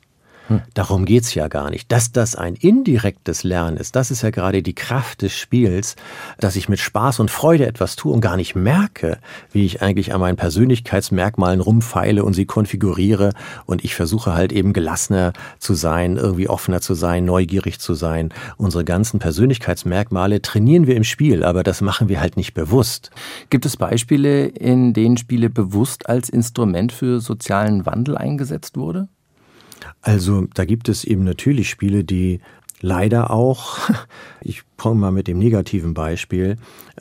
Hm. 0.49 0.63
Darum 0.73 1.05
geht's 1.05 1.35
ja 1.35 1.49
gar 1.49 1.71
nicht. 1.71 1.93
Dass 1.93 2.11
das 2.11 2.35
ein 2.35 2.55
indirektes 2.55 3.45
Lernen 3.45 3.77
ist, 3.77 3.97
das 3.97 4.11
ist 4.11 4.23
ja 4.23 4.31
gerade 4.31 4.63
die 4.63 4.75
Kraft 4.75 5.23
des 5.23 5.35
Spiels, 5.35 5.95
dass 6.41 6.57
ich 6.57 6.69
mit 6.69 6.81
Spaß 6.81 7.21
und 7.21 7.31
Freude 7.31 7.67
etwas 7.67 7.97
tue 7.97 8.13
und 8.13 8.23
gar 8.23 8.37
nicht 8.37 8.55
merke, 8.55 9.19
wie 9.53 9.67
ich 9.67 9.83
eigentlich 9.83 10.15
an 10.15 10.21
meinen 10.21 10.37
Persönlichkeitsmerkmalen 10.37 11.61
rumfeile 11.61 12.25
und 12.25 12.33
sie 12.33 12.47
konfiguriere 12.47 13.33
und 13.67 13.85
ich 13.85 13.95
versuche 13.95 14.35
halt 14.35 14.53
eben 14.53 14.73
gelassener 14.73 15.35
zu 15.59 15.75
sein, 15.75 16.17
irgendwie 16.17 16.49
offener 16.49 16.81
zu 16.81 16.95
sein, 16.95 17.27
neugierig 17.27 17.79
zu 17.79 17.93
sein. 17.93 18.31
Unsere 18.57 18.85
ganzen 18.85 19.19
Persönlichkeitsmerkmale 19.21 20.41
trainieren 20.41 20.87
wir 20.87 20.97
im 20.97 21.05
Spiel, 21.05 21.45
aber 21.45 21.63
das 21.63 21.83
machen 21.83 22.09
wir 22.09 22.21
halt 22.21 22.39
nicht 22.39 22.55
bewusst. 22.55 23.11
Gibt 23.51 23.67
es 23.67 23.77
Beispiele, 23.77 24.47
in 24.47 24.95
denen 24.95 25.19
Spiele 25.19 25.51
bewusst 25.51 26.09
als 26.09 26.31
Instrument 26.31 26.91
für 26.93 27.21
sozialen 27.21 27.85
Wandel 27.85 28.17
eingesetzt 28.17 28.79
wurde? 28.79 29.09
Also 30.03 30.47
da 30.55 30.65
gibt 30.65 30.89
es 30.89 31.05
eben 31.05 31.25
natürlich 31.25 31.69
Spiele, 31.71 32.05
die 32.05 32.41
leider 32.81 33.31
auch, 33.31 33.79
ich 34.41 34.63
komme 34.77 35.01
mal 35.01 35.13
mit 35.13 35.29
dem 35.29 35.39
negativen 35.39 35.95
Beispiel, 35.95 36.57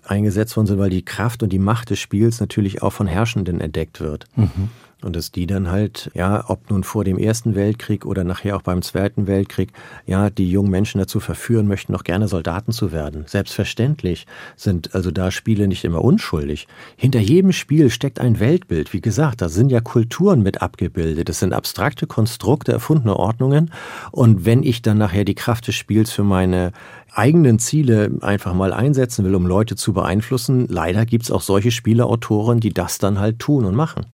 eingesetzt 0.06 0.56
worden 0.56 0.68
sind, 0.68 0.80
weil 0.80 0.90
die 0.90 1.06
Kraft 1.06 1.44
und 1.44 1.52
die 1.52 1.60
Macht 1.60 1.90
des 1.90 2.00
Spiels 2.00 2.40
natürlich 2.40 2.82
auch 2.82 2.94
von 2.94 3.08
Herrschenden 3.08 3.62
entdeckt 3.62 4.00
wird. 4.00 4.26
Mhm. 4.36 4.70
Und 5.04 5.16
dass 5.16 5.32
die 5.32 5.46
dann 5.46 5.70
halt, 5.70 6.10
ja, 6.16 6.46
ob 6.48 6.72
nun 6.72 6.84
vor 6.84 7.04
dem 7.04 7.20
Ersten 7.20 7.54
Weltkrieg 7.54 8.04
oder 8.04 8.24
nachher 8.24 8.56
auch 8.56 8.64
beim 8.64 8.82
Zweiten 8.82 9.28
Weltkrieg, 9.28 9.72
ja, 10.08 10.32
die 10.32 10.50
jungen 10.50 10.72
Menschen 10.72 10.98
dazu 10.98 11.20
verführen 11.20 11.68
möchten, 11.68 11.92
noch 11.94 12.04
gerne 12.04 12.28
Soldaten 12.28 12.72
zu 12.72 12.92
werden. 12.92 13.26
Selbstverständlich 13.28 14.26
sind 14.56 14.96
also 14.96 15.12
da 15.12 15.30
Spiele 15.30 15.68
nicht 15.68 15.86
immer 15.86 16.04
unschuldig. 16.04 16.68
Hinter 16.96 17.20
jedem 17.20 17.52
Spiel 17.52 17.92
steckt 17.92 18.20
ein 18.20 18.40
Weltbild. 18.40 18.92
Wie 18.92 19.02
gesagt, 19.02 19.42
da 19.42 19.50
sind 19.50 19.72
ja 19.72 19.82
Kulturen 19.82 20.42
mit 20.42 20.64
abgebildet. 20.64 21.30
Das 21.30 21.40
sind 21.40 21.54
abstrakte 21.54 22.08
Konstrukte, 22.08 22.72
erfundene 22.72 23.18
Ordnungen. 23.18 23.72
Und 24.12 24.46
wenn 24.46 24.64
ich 24.64 24.82
dann 24.82 24.98
nachher 24.98 25.26
die 25.26 25.36
Kraft 25.36 25.68
des 25.68 25.76
Spiels 25.76 26.12
für 26.12 26.24
meine 26.24 26.72
eigenen 27.14 27.60
Ziele 27.60 28.12
einfach 28.22 28.56
mal 28.56 28.74
einsetzen 28.74 29.26
will, 29.26 29.36
um 29.36 29.46
Leute 29.46 29.76
zu 29.76 29.94
beeinflussen, 29.94 30.66
leider 30.68 31.06
gibt's 31.06 31.30
auch 31.30 31.42
solche 31.42 31.70
Spieleautoren, 31.70 32.60
die 32.60 32.74
das 32.74 32.98
dann 32.98 33.20
halt 33.20 33.38
tun 33.38 33.64
und 33.64 33.76
machen. 33.76 34.08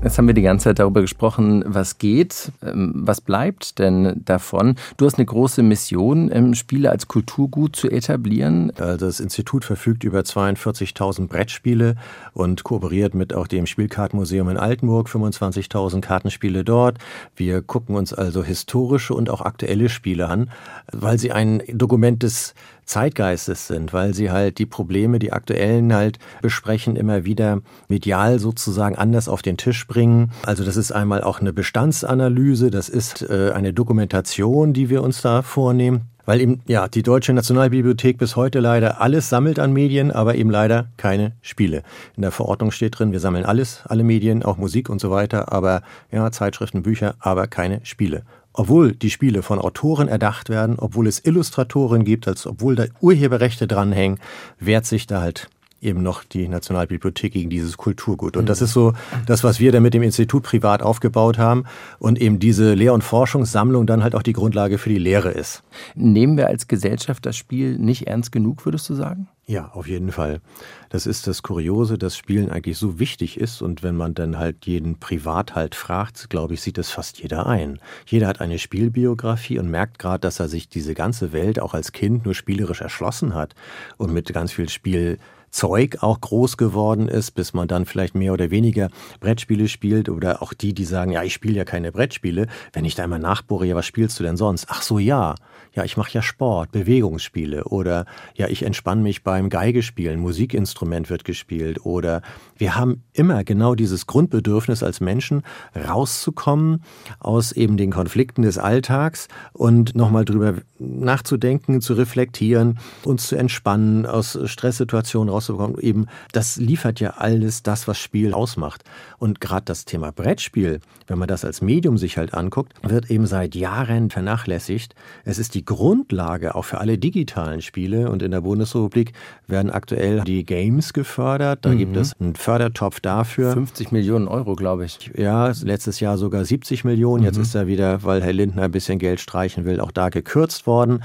Jetzt 0.00 0.16
haben 0.16 0.28
wir 0.28 0.34
die 0.34 0.42
ganze 0.42 0.64
Zeit 0.64 0.78
darüber 0.78 1.00
gesprochen, 1.00 1.64
was 1.66 1.98
geht, 1.98 2.52
ähm, 2.62 2.92
was 2.94 3.20
bleibt 3.20 3.80
denn 3.80 4.22
davon. 4.24 4.76
Du 4.96 5.06
hast 5.06 5.16
eine 5.16 5.26
große 5.26 5.64
Mission, 5.64 6.54
Spiele 6.54 6.90
als 6.90 7.08
Kulturgut 7.08 7.74
zu 7.74 7.90
etablieren. 7.90 8.72
Also 8.78 9.06
das 9.06 9.18
Institut 9.18 9.64
verfügt 9.64 10.04
über 10.04 10.20
42.000 10.20 11.26
Brettspiele 11.26 11.96
und 12.32 12.62
kooperiert 12.62 13.16
mit 13.16 13.34
auch 13.34 13.48
dem 13.48 13.66
Spielkartenmuseum 13.66 14.48
in 14.50 14.56
Altenburg, 14.56 15.08
25.000 15.08 16.00
Kartenspiele 16.00 16.62
dort. 16.62 16.98
Wir 17.34 17.60
gucken 17.60 17.96
uns 17.96 18.12
also 18.12 18.44
historische 18.44 19.14
und 19.14 19.28
auch 19.28 19.40
aktuelle 19.40 19.88
Spiele 19.88 20.28
an, 20.28 20.50
weil 20.92 21.18
sie 21.18 21.32
ein 21.32 21.60
Dokument 21.72 22.22
des 22.22 22.54
Zeitgeistes 22.88 23.66
sind, 23.66 23.92
weil 23.92 24.14
sie 24.14 24.30
halt 24.30 24.58
die 24.58 24.66
Probleme, 24.66 25.18
die 25.18 25.32
aktuellen 25.32 25.94
halt 25.94 26.18
besprechen, 26.40 26.96
immer 26.96 27.24
wieder 27.24 27.60
medial 27.88 28.38
sozusagen 28.38 28.96
anders 28.96 29.28
auf 29.28 29.42
den 29.42 29.58
Tisch 29.58 29.86
bringen. 29.86 30.32
Also 30.46 30.64
das 30.64 30.76
ist 30.76 30.90
einmal 30.90 31.22
auch 31.22 31.40
eine 31.40 31.52
Bestandsanalyse, 31.52 32.70
das 32.70 32.88
ist 32.88 33.22
äh, 33.28 33.52
eine 33.54 33.74
Dokumentation, 33.74 34.72
die 34.72 34.88
wir 34.88 35.02
uns 35.02 35.20
da 35.20 35.42
vornehmen. 35.42 36.08
Weil 36.24 36.40
eben, 36.40 36.60
ja, 36.66 36.88
die 36.88 37.02
Deutsche 37.02 37.32
Nationalbibliothek 37.32 38.18
bis 38.18 38.36
heute 38.36 38.60
leider 38.60 39.00
alles 39.00 39.30
sammelt 39.30 39.58
an 39.58 39.72
Medien, 39.72 40.10
aber 40.10 40.34
eben 40.34 40.50
leider 40.50 40.88
keine 40.98 41.32
Spiele. 41.40 41.82
In 42.16 42.22
der 42.22 42.32
Verordnung 42.32 42.70
steht 42.70 42.98
drin, 42.98 43.12
wir 43.12 43.20
sammeln 43.20 43.46
alles, 43.46 43.82
alle 43.84 44.04
Medien, 44.04 44.42
auch 44.42 44.58
Musik 44.58 44.90
und 44.90 45.00
so 45.00 45.10
weiter, 45.10 45.52
aber 45.52 45.82
ja, 46.10 46.30
Zeitschriften, 46.30 46.82
Bücher, 46.82 47.14
aber 47.20 47.46
keine 47.46 47.80
Spiele 47.84 48.24
obwohl 48.58 48.92
die 48.92 49.10
Spiele 49.10 49.42
von 49.42 49.60
Autoren 49.60 50.08
erdacht 50.08 50.48
werden, 50.48 50.80
obwohl 50.80 51.06
es 51.06 51.24
Illustratoren 51.24 52.04
gibt, 52.04 52.26
als 52.26 52.44
obwohl 52.44 52.74
da 52.74 52.86
Urheberrechte 53.00 53.68
dranhängen, 53.68 54.18
wehrt 54.58 54.84
sich 54.84 55.06
da 55.06 55.20
halt 55.20 55.48
eben 55.80 56.02
noch 56.02 56.24
die 56.24 56.48
Nationalbibliothek 56.48 57.32
gegen 57.32 57.50
dieses 57.50 57.76
Kulturgut. 57.76 58.36
Und 58.36 58.48
das 58.48 58.62
ist 58.62 58.72
so 58.72 58.92
das, 59.26 59.44
was 59.44 59.60
wir 59.60 59.72
da 59.72 59.80
mit 59.80 59.94
dem 59.94 60.02
Institut 60.02 60.42
privat 60.42 60.82
aufgebaut 60.82 61.38
haben 61.38 61.64
und 61.98 62.20
eben 62.20 62.38
diese 62.38 62.74
Lehr- 62.74 62.94
und 62.94 63.04
Forschungssammlung 63.04 63.86
dann 63.86 64.02
halt 64.02 64.14
auch 64.14 64.22
die 64.22 64.32
Grundlage 64.32 64.78
für 64.78 64.88
die 64.88 64.98
Lehre 64.98 65.30
ist. 65.30 65.62
Nehmen 65.94 66.36
wir 66.36 66.48
als 66.48 66.68
Gesellschaft 66.68 67.26
das 67.26 67.36
Spiel 67.36 67.78
nicht 67.78 68.06
ernst 68.06 68.32
genug, 68.32 68.64
würdest 68.64 68.88
du 68.88 68.94
sagen? 68.94 69.28
Ja, 69.46 69.70
auf 69.72 69.88
jeden 69.88 70.12
Fall. 70.12 70.42
Das 70.90 71.06
ist 71.06 71.26
das 71.26 71.42
Kuriose, 71.42 71.96
dass 71.96 72.18
Spielen 72.18 72.50
eigentlich 72.50 72.76
so 72.76 72.98
wichtig 72.98 73.40
ist 73.40 73.62
und 73.62 73.82
wenn 73.82 73.96
man 73.96 74.12
dann 74.12 74.38
halt 74.38 74.66
jeden 74.66 74.98
privat 74.98 75.54
halt 75.54 75.74
fragt, 75.74 76.28
glaube 76.28 76.52
ich, 76.52 76.60
sieht 76.60 76.76
das 76.76 76.90
fast 76.90 77.18
jeder 77.20 77.46
ein. 77.46 77.78
Jeder 78.04 78.26
hat 78.26 78.42
eine 78.42 78.58
Spielbiografie 78.58 79.58
und 79.58 79.70
merkt 79.70 79.98
gerade, 79.98 80.20
dass 80.20 80.38
er 80.38 80.48
sich 80.48 80.68
diese 80.68 80.92
ganze 80.92 81.32
Welt 81.32 81.60
auch 81.60 81.72
als 81.72 81.92
Kind 81.92 82.26
nur 82.26 82.34
spielerisch 82.34 82.82
erschlossen 82.82 83.34
hat 83.34 83.54
und 83.96 84.12
mit 84.12 84.30
ganz 84.34 84.52
viel 84.52 84.68
Spiel 84.68 85.18
Zeug 85.50 85.98
auch 86.00 86.20
groß 86.20 86.56
geworden 86.56 87.08
ist, 87.08 87.32
bis 87.32 87.54
man 87.54 87.68
dann 87.68 87.86
vielleicht 87.86 88.14
mehr 88.14 88.32
oder 88.32 88.50
weniger 88.50 88.88
Brettspiele 89.20 89.68
spielt 89.68 90.08
oder 90.08 90.42
auch 90.42 90.52
die, 90.52 90.74
die 90.74 90.84
sagen, 90.84 91.12
ja, 91.12 91.22
ich 91.22 91.34
spiele 91.34 91.56
ja 91.56 91.64
keine 91.64 91.92
Brettspiele. 91.92 92.46
Wenn 92.72 92.84
ich 92.84 92.94
da 92.94 93.04
einmal 93.04 93.18
nachbohre, 93.18 93.66
ja, 93.66 93.74
was 93.74 93.86
spielst 93.86 94.18
du 94.18 94.24
denn 94.24 94.36
sonst? 94.36 94.66
Ach 94.68 94.82
so, 94.82 94.98
ja. 94.98 95.34
Ja, 95.74 95.84
ich 95.84 95.96
mache 95.96 96.12
ja 96.12 96.22
Sport, 96.22 96.72
Bewegungsspiele 96.72 97.64
oder 97.64 98.06
ja, 98.34 98.48
ich 98.48 98.62
entspanne 98.62 99.02
mich 99.02 99.22
beim 99.22 99.48
Geigespielen, 99.48 100.18
Musikinstrument 100.18 101.10
wird 101.10 101.24
gespielt 101.24 101.84
oder 101.84 102.22
wir 102.56 102.74
haben 102.74 103.04
immer 103.12 103.44
genau 103.44 103.74
dieses 103.74 104.06
Grundbedürfnis 104.06 104.82
als 104.82 105.00
Menschen 105.00 105.42
rauszukommen 105.76 106.82
aus 107.20 107.52
eben 107.52 107.76
den 107.76 107.92
Konflikten 107.92 108.42
des 108.42 108.58
Alltags 108.58 109.28
und 109.52 109.94
nochmal 109.94 110.24
drüber 110.24 110.54
nachzudenken, 110.78 111.80
zu 111.80 111.94
reflektieren, 111.94 112.78
uns 113.04 113.28
zu 113.28 113.36
entspannen, 113.36 114.06
aus 114.06 114.38
Stresssituationen 114.44 115.32
rauszubekommen. 115.38 115.78
Eben, 115.80 116.06
das 116.32 116.56
liefert 116.56 117.00
ja 117.00 117.10
alles 117.10 117.62
das, 117.62 117.88
was 117.88 117.98
Spiel 117.98 118.34
ausmacht. 118.34 118.84
Und 119.18 119.40
gerade 119.40 119.64
das 119.64 119.84
Thema 119.84 120.12
Brettspiel, 120.12 120.80
wenn 121.06 121.18
man 121.18 121.28
das 121.28 121.44
als 121.44 121.62
Medium 121.62 121.98
sich 121.98 122.18
halt 122.18 122.34
anguckt, 122.34 122.72
wird 122.82 123.10
eben 123.10 123.26
seit 123.26 123.54
Jahren 123.54 124.10
vernachlässigt. 124.10 124.94
Es 125.24 125.38
ist 125.38 125.54
die 125.54 125.64
Grundlage 125.64 126.54
auch 126.54 126.64
für 126.64 126.78
alle 126.78 126.98
digitalen 126.98 127.62
Spiele 127.62 128.10
und 128.10 128.22
in 128.22 128.30
der 128.30 128.42
Bundesrepublik 128.42 129.12
werden 129.46 129.70
aktuell 129.70 130.22
die 130.22 130.44
Games 130.44 130.92
gefördert. 130.92 131.64
Da 131.64 131.70
mhm. 131.70 131.78
gibt 131.78 131.96
es 131.96 132.12
einen 132.20 132.34
Fördertopf 132.34 133.00
dafür. 133.00 133.52
50 133.52 133.92
Millionen 133.92 134.28
Euro, 134.28 134.54
glaube 134.54 134.84
ich. 134.84 135.10
Ja, 135.16 135.52
letztes 135.62 136.00
Jahr 136.00 136.18
sogar 136.18 136.44
70 136.44 136.84
Millionen. 136.84 137.24
Jetzt 137.24 137.36
mhm. 137.36 137.42
ist 137.42 137.54
er 137.54 137.66
wieder, 137.66 138.02
weil 138.02 138.22
Herr 138.22 138.32
Lindner 138.32 138.62
ein 138.62 138.70
bisschen 138.70 138.98
Geld 138.98 139.20
streichen 139.20 139.64
will, 139.64 139.80
auch 139.80 139.92
da 139.92 140.08
gekürzt 140.08 140.66
worden. 140.66 141.02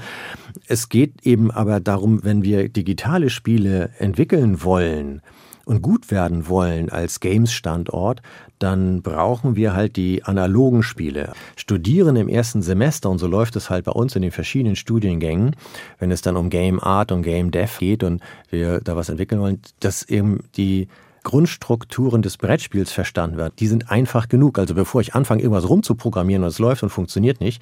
Es 0.66 0.88
geht 0.88 1.26
eben 1.26 1.50
aber 1.50 1.80
darum, 1.80 2.24
wenn 2.24 2.42
wir 2.42 2.68
digitale 2.68 3.30
Spiele 3.30 3.90
entwickeln 3.98 4.62
wollen, 4.62 5.20
und 5.64 5.82
gut 5.82 6.10
werden 6.10 6.48
wollen 6.48 6.90
als 6.90 7.20
Games-Standort, 7.20 8.22
dann 8.58 9.02
brauchen 9.02 9.56
wir 9.56 9.74
halt 9.74 9.96
die 9.96 10.22
analogen 10.24 10.82
Spiele. 10.82 11.32
Studieren 11.56 12.16
im 12.16 12.28
ersten 12.28 12.62
Semester, 12.62 13.10
und 13.10 13.18
so 13.18 13.26
läuft 13.26 13.56
es 13.56 13.70
halt 13.70 13.84
bei 13.84 13.92
uns 13.92 14.14
in 14.16 14.22
den 14.22 14.30
verschiedenen 14.30 14.76
Studiengängen, 14.76 15.56
wenn 15.98 16.10
es 16.10 16.22
dann 16.22 16.36
um 16.36 16.50
Game 16.50 16.80
Art 16.80 17.12
und 17.12 17.22
Game 17.22 17.50
Dev 17.50 17.78
geht 17.78 18.04
und 18.04 18.22
wir 18.50 18.80
da 18.80 18.96
was 18.96 19.08
entwickeln 19.08 19.40
wollen, 19.40 19.60
dass 19.80 20.02
eben 20.02 20.44
die 20.56 20.88
Grundstrukturen 21.24 22.22
des 22.22 22.36
Brettspiels 22.36 22.92
verstanden 22.92 23.36
wird, 23.36 23.58
die 23.58 23.66
sind 23.66 23.90
einfach 23.90 24.28
genug. 24.28 24.58
Also 24.58 24.74
bevor 24.74 25.00
ich 25.00 25.14
anfange, 25.14 25.42
irgendwas 25.42 25.68
rumzuprogrammieren 25.68 26.44
und 26.44 26.50
es 26.50 26.58
läuft 26.58 26.82
und 26.82 26.90
funktioniert 26.90 27.40
nicht, 27.40 27.60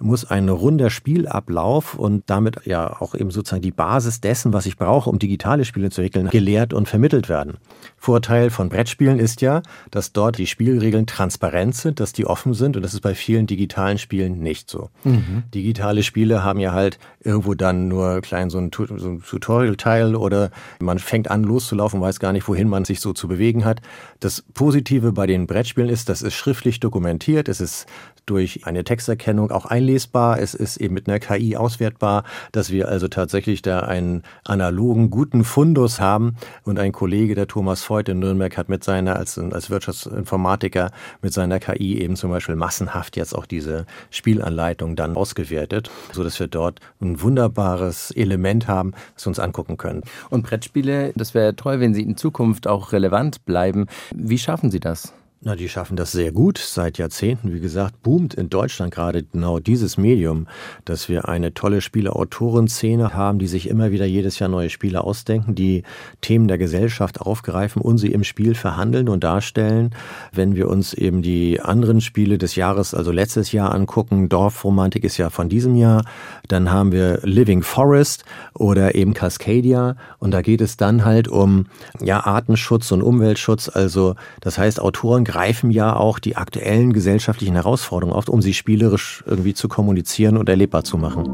muss 0.00 0.24
ein 0.24 0.48
runder 0.48 0.90
Spielablauf 0.90 1.94
und 1.94 2.24
damit 2.26 2.66
ja 2.66 3.00
auch 3.00 3.14
eben 3.14 3.30
sozusagen 3.30 3.62
die 3.62 3.70
Basis 3.70 4.20
dessen, 4.20 4.52
was 4.52 4.66
ich 4.66 4.76
brauche, 4.76 5.08
um 5.08 5.18
digitale 5.18 5.64
Spiele 5.64 5.90
zu 5.90 6.00
entwickeln, 6.00 6.30
gelehrt 6.30 6.72
und 6.72 6.88
vermittelt 6.88 7.28
werden. 7.28 7.58
Vorteil 7.98 8.50
von 8.50 8.68
Brettspielen 8.68 9.18
ist 9.18 9.42
ja, 9.42 9.62
dass 9.90 10.12
dort 10.12 10.38
die 10.38 10.46
Spielregeln 10.46 11.06
transparent 11.06 11.76
sind, 11.76 12.00
dass 12.00 12.12
die 12.12 12.26
offen 12.26 12.54
sind 12.54 12.76
und 12.76 12.82
das 12.82 12.94
ist 12.94 13.00
bei 13.00 13.14
vielen 13.14 13.46
digitalen 13.46 13.98
Spielen 13.98 14.40
nicht 14.40 14.70
so. 14.70 14.88
Mhm. 15.04 15.44
Digitale 15.54 16.02
Spiele 16.02 16.42
haben 16.42 16.58
ja 16.58 16.72
halt 16.72 16.98
irgendwo 17.20 17.54
dann 17.54 17.88
nur 17.88 18.20
klein 18.22 18.50
so 18.50 18.58
ein, 18.58 18.70
so 18.72 19.08
ein 19.08 19.22
Tutorial-Teil 19.22 20.16
oder 20.16 20.50
man 20.80 20.98
fängt 20.98 21.30
an 21.30 21.44
loszulaufen, 21.44 22.00
weiß 22.00 22.18
gar 22.18 22.32
nicht, 22.32 22.48
wohin 22.48 22.68
man 22.68 22.84
sich 22.84 23.00
so 23.02 23.12
zu 23.12 23.28
bewegen 23.28 23.64
hat. 23.64 23.80
Das 24.20 24.42
Positive 24.54 25.12
bei 25.12 25.26
den 25.26 25.46
Brettspielen 25.46 25.90
ist, 25.90 26.08
das 26.08 26.22
ist 26.22 26.34
schriftlich 26.34 26.80
dokumentiert, 26.80 27.48
es 27.48 27.60
ist 27.60 27.86
durch 28.26 28.66
eine 28.66 28.84
Texterkennung 28.84 29.50
auch 29.50 29.66
einlesbar, 29.66 30.38
es 30.38 30.54
ist 30.54 30.76
eben 30.76 30.94
mit 30.94 31.08
einer 31.08 31.18
KI 31.18 31.56
auswertbar, 31.56 32.24
dass 32.52 32.70
wir 32.70 32.88
also 32.88 33.08
tatsächlich 33.08 33.62
da 33.62 33.80
einen 33.80 34.22
analogen, 34.44 35.10
guten 35.10 35.44
Fundus 35.44 36.00
haben 36.00 36.36
und 36.64 36.78
ein 36.78 36.92
Kollege, 36.92 37.34
der 37.34 37.46
Thomas 37.46 37.88
Voigt 37.88 38.08
in 38.08 38.18
Nürnberg, 38.18 38.56
hat 38.56 38.68
mit 38.68 38.84
seiner, 38.84 39.16
als, 39.16 39.38
als 39.38 39.70
Wirtschaftsinformatiker, 39.70 40.90
mit 41.20 41.32
seiner 41.32 41.58
KI 41.58 42.00
eben 42.00 42.16
zum 42.16 42.30
Beispiel 42.30 42.56
massenhaft 42.56 43.16
jetzt 43.16 43.34
auch 43.34 43.46
diese 43.46 43.86
Spielanleitung 44.10 44.96
dann 44.96 45.16
ausgewertet, 45.16 45.90
so 46.12 46.22
dass 46.22 46.38
wir 46.38 46.46
dort 46.46 46.80
ein 47.00 47.20
wunderbares 47.20 48.10
Element 48.12 48.68
haben, 48.68 48.92
das 49.14 49.26
wir 49.26 49.30
uns 49.30 49.38
angucken 49.38 49.76
können. 49.76 50.02
Und 50.30 50.44
Brettspiele, 50.44 51.12
das 51.16 51.34
wäre 51.34 51.56
toll, 51.56 51.80
wenn 51.80 51.94
sie 51.94 52.02
in 52.02 52.16
Zukunft 52.16 52.66
auch 52.66 52.92
relevant 52.92 53.44
bleiben. 53.44 53.86
Wie 54.14 54.38
schaffen 54.38 54.70
Sie 54.70 54.80
das? 54.80 55.12
Na, 55.44 55.56
die 55.56 55.68
schaffen 55.68 55.96
das 55.96 56.12
sehr 56.12 56.30
gut. 56.30 56.58
Seit 56.58 56.98
Jahrzehnten, 56.98 57.52
wie 57.52 57.58
gesagt, 57.58 58.00
boomt 58.04 58.32
in 58.32 58.48
Deutschland 58.48 58.94
gerade 58.94 59.24
genau 59.24 59.58
dieses 59.58 59.96
Medium, 59.96 60.46
dass 60.84 61.08
wir 61.08 61.28
eine 61.28 61.52
tolle 61.52 61.80
Spieleautorenszene 61.80 63.12
haben, 63.12 63.40
die 63.40 63.48
sich 63.48 63.68
immer 63.68 63.90
wieder 63.90 64.04
jedes 64.04 64.38
Jahr 64.38 64.48
neue 64.48 64.70
Spiele 64.70 65.02
ausdenken, 65.02 65.56
die 65.56 65.82
Themen 66.20 66.46
der 66.46 66.58
Gesellschaft 66.58 67.20
aufgreifen 67.20 67.82
und 67.82 67.98
sie 67.98 68.12
im 68.12 68.22
Spiel 68.22 68.54
verhandeln 68.54 69.08
und 69.08 69.24
darstellen. 69.24 69.90
Wenn 70.32 70.54
wir 70.54 70.68
uns 70.68 70.94
eben 70.94 71.22
die 71.22 71.60
anderen 71.60 72.00
Spiele 72.00 72.38
des 72.38 72.54
Jahres, 72.54 72.94
also 72.94 73.10
letztes 73.10 73.50
Jahr 73.50 73.74
angucken, 73.74 74.28
Dorfromantik 74.28 75.02
ist 75.02 75.16
ja 75.16 75.28
von 75.28 75.48
diesem 75.48 75.74
Jahr, 75.74 76.04
dann 76.46 76.70
haben 76.70 76.92
wir 76.92 77.18
Living 77.24 77.64
Forest 77.64 78.24
oder 78.54 78.94
eben 78.94 79.12
Cascadia 79.12 79.96
und 80.20 80.30
da 80.30 80.40
geht 80.40 80.60
es 80.60 80.76
dann 80.76 81.04
halt 81.04 81.26
um 81.26 81.66
ja 82.00 82.24
Artenschutz 82.24 82.92
und 82.92 83.02
Umweltschutz, 83.02 83.68
also 83.68 84.14
das 84.40 84.56
heißt 84.56 84.78
Autoren 84.78 85.24
greifen 85.32 85.70
ja 85.70 85.96
auch 85.96 86.18
die 86.18 86.36
aktuellen 86.36 86.92
gesellschaftlichen 86.92 87.54
Herausforderungen 87.54 88.14
auf, 88.14 88.28
um 88.28 88.42
sie 88.42 88.52
spielerisch 88.52 89.24
irgendwie 89.26 89.54
zu 89.54 89.66
kommunizieren 89.66 90.36
und 90.36 90.46
erlebbar 90.46 90.84
zu 90.84 90.98
machen. 90.98 91.24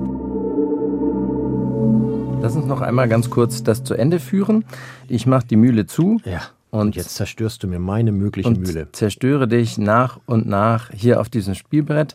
Lass 2.41 2.55
uns 2.55 2.67
noch 2.67 2.81
einmal 2.81 3.09
ganz 3.09 3.29
kurz 3.29 3.65
das 3.65 3.83
zu 3.83 3.95
Ende 3.95 4.21
führen. 4.21 4.65
Ich 5.09 5.27
mache 5.27 5.49
die 5.49 5.57
Mühle 5.57 5.87
zu. 5.87 6.21
Ja. 6.25 6.43
Und 6.71 6.95
jetzt 6.95 7.17
zerstörst 7.17 7.65
du 7.65 7.67
mir 7.67 7.81
meine 7.81 8.13
mögliche 8.13 8.49
und 8.49 8.61
Mühle. 8.61 8.87
Zerstöre 8.93 9.49
dich 9.49 9.79
nach 9.79 10.21
und 10.27 10.47
nach 10.47 10.91
hier 10.93 11.21
auf 11.21 11.29
diesem 11.29 11.57
Spielbrett. 11.57 12.15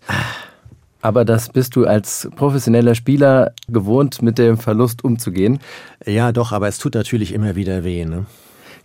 Aber 1.01 1.25
das 1.25 1.49
bist 1.49 1.75
du 1.75 1.85
als 1.85 2.29
professioneller 2.37 2.95
Spieler 2.95 3.51
gewohnt, 3.67 4.21
mit 4.21 4.37
dem 4.37 4.57
Verlust 4.57 5.03
umzugehen. 5.03 5.59
Ja, 6.05 6.31
doch, 6.31 6.53
aber 6.53 6.69
es 6.69 6.77
tut 6.77 6.95
natürlich 6.95 7.33
immer 7.33 7.57
wieder 7.57 7.83
weh. 7.83 8.05
Ne? 8.05 8.25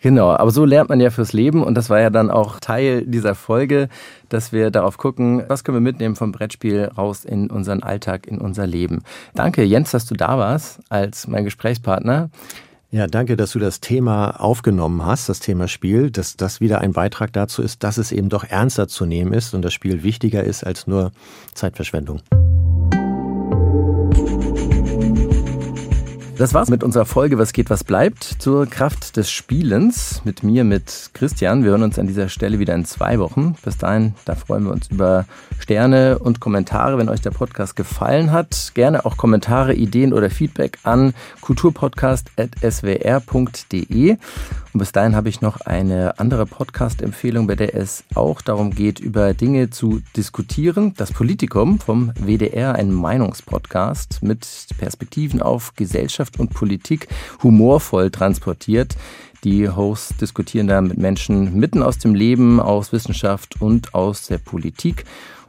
Genau, 0.00 0.30
aber 0.30 0.50
so 0.50 0.64
lernt 0.64 0.90
man 0.90 1.00
ja 1.00 1.10
fürs 1.10 1.32
Leben 1.32 1.62
und 1.62 1.74
das 1.74 1.90
war 1.90 2.00
ja 2.00 2.10
dann 2.10 2.30
auch 2.30 2.60
Teil 2.60 3.04
dieser 3.04 3.34
Folge, 3.34 3.88
dass 4.28 4.52
wir 4.52 4.70
darauf 4.70 4.96
gucken, 4.96 5.42
was 5.48 5.64
können 5.64 5.76
wir 5.76 5.80
mitnehmen 5.80 6.14
vom 6.14 6.30
Brettspiel 6.30 6.90
raus 6.96 7.24
in 7.24 7.50
unseren 7.50 7.82
Alltag, 7.82 8.26
in 8.26 8.38
unser 8.38 8.66
Leben. 8.66 9.02
Danke, 9.34 9.64
Jens, 9.64 9.90
dass 9.90 10.06
du 10.06 10.14
da 10.14 10.38
warst 10.38 10.80
als 10.88 11.26
mein 11.26 11.44
Gesprächspartner. 11.44 12.30
Ja, 12.90 13.06
danke, 13.06 13.36
dass 13.36 13.52
du 13.52 13.58
das 13.58 13.80
Thema 13.80 14.40
aufgenommen 14.40 15.04
hast, 15.04 15.28
das 15.28 15.40
Thema 15.40 15.68
Spiel, 15.68 16.10
dass 16.10 16.36
das 16.36 16.60
wieder 16.60 16.80
ein 16.80 16.92
Beitrag 16.92 17.32
dazu 17.34 17.60
ist, 17.60 17.82
dass 17.82 17.98
es 17.98 18.12
eben 18.12 18.30
doch 18.30 18.44
ernster 18.44 18.88
zu 18.88 19.04
nehmen 19.04 19.34
ist 19.34 19.52
und 19.52 19.62
das 19.62 19.74
Spiel 19.74 20.02
wichtiger 20.02 20.42
ist 20.42 20.64
als 20.64 20.86
nur 20.86 21.12
Zeitverschwendung. 21.52 22.22
Das 26.38 26.54
war's 26.54 26.70
mit 26.70 26.84
unserer 26.84 27.04
Folge 27.04 27.36
Was 27.36 27.52
geht, 27.52 27.68
was 27.68 27.82
bleibt 27.82 28.22
zur 28.22 28.66
Kraft 28.66 29.16
des 29.16 29.28
Spielens 29.28 30.22
mit 30.24 30.44
mir, 30.44 30.62
mit 30.62 31.10
Christian. 31.12 31.64
Wir 31.64 31.72
hören 31.72 31.82
uns 31.82 31.98
an 31.98 32.06
dieser 32.06 32.28
Stelle 32.28 32.60
wieder 32.60 32.76
in 32.76 32.84
zwei 32.84 33.18
Wochen. 33.18 33.56
Bis 33.64 33.76
dahin, 33.76 34.14
da 34.24 34.36
freuen 34.36 34.62
wir 34.62 34.70
uns 34.70 34.86
über 34.86 35.24
Sterne 35.58 36.18
und 36.18 36.40
Kommentare, 36.40 36.98
wenn 36.98 37.08
euch 37.08 37.20
der 37.20 37.30
Podcast 37.30 37.76
gefallen 37.76 38.32
hat. 38.32 38.72
Gerne 38.74 39.04
auch 39.04 39.16
Kommentare, 39.16 39.74
Ideen 39.74 40.12
oder 40.12 40.30
Feedback 40.30 40.78
an 40.82 41.14
kulturpodcast.swr.de. 41.40 44.16
Und 44.72 44.78
bis 44.78 44.92
dahin 44.92 45.16
habe 45.16 45.28
ich 45.28 45.40
noch 45.40 45.60
eine 45.62 46.18
andere 46.18 46.46
Podcast-Empfehlung, 46.46 47.46
bei 47.46 47.56
der 47.56 47.74
es 47.74 48.04
auch 48.14 48.42
darum 48.42 48.70
geht, 48.70 49.00
über 49.00 49.34
Dinge 49.34 49.70
zu 49.70 50.00
diskutieren. 50.16 50.94
Das 50.96 51.12
Politikum 51.12 51.80
vom 51.80 52.12
WDR, 52.14 52.74
ein 52.74 52.92
Meinungspodcast 52.92 54.22
mit 54.22 54.46
Perspektiven 54.78 55.42
auf 55.42 55.74
Gesellschaft 55.74 56.38
und 56.38 56.50
Politik, 56.50 57.08
humorvoll 57.42 58.10
transportiert. 58.10 58.96
Die 59.44 59.68
Hosts 59.68 60.16
diskutieren 60.16 60.66
da 60.66 60.80
mit 60.80 60.98
Menschen 60.98 61.54
mitten 61.58 61.82
aus 61.82 61.98
dem 61.98 62.14
Leben, 62.14 62.58
aus 62.58 62.92
Wissenschaft 62.92 63.60
und 63.60 63.94
aus 63.94 64.26
der 64.26 64.38
Politik. 64.38 65.04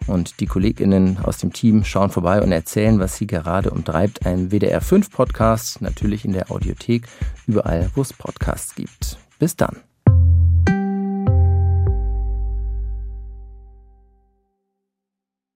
Und 0.07 0.39
die 0.39 0.45
KollegInnen 0.45 1.17
aus 1.23 1.37
dem 1.37 1.53
Team 1.53 1.83
schauen 1.83 2.09
vorbei 2.09 2.41
und 2.41 2.51
erzählen, 2.51 2.99
was 2.99 3.17
sie 3.17 3.27
gerade 3.27 3.71
umtreibt. 3.71 4.25
Ein 4.25 4.51
WDR 4.51 4.81
5 4.81 5.09
Podcast, 5.11 5.81
natürlich 5.81 6.23
in 6.23 6.33
der 6.33 6.51
Audiothek, 6.51 7.07
überall, 7.47 7.89
wo 7.95 8.01
es 8.01 8.13
Podcasts 8.13 8.75
gibt. 8.75 9.17
Bis 9.39 9.55
dann. 9.55 9.88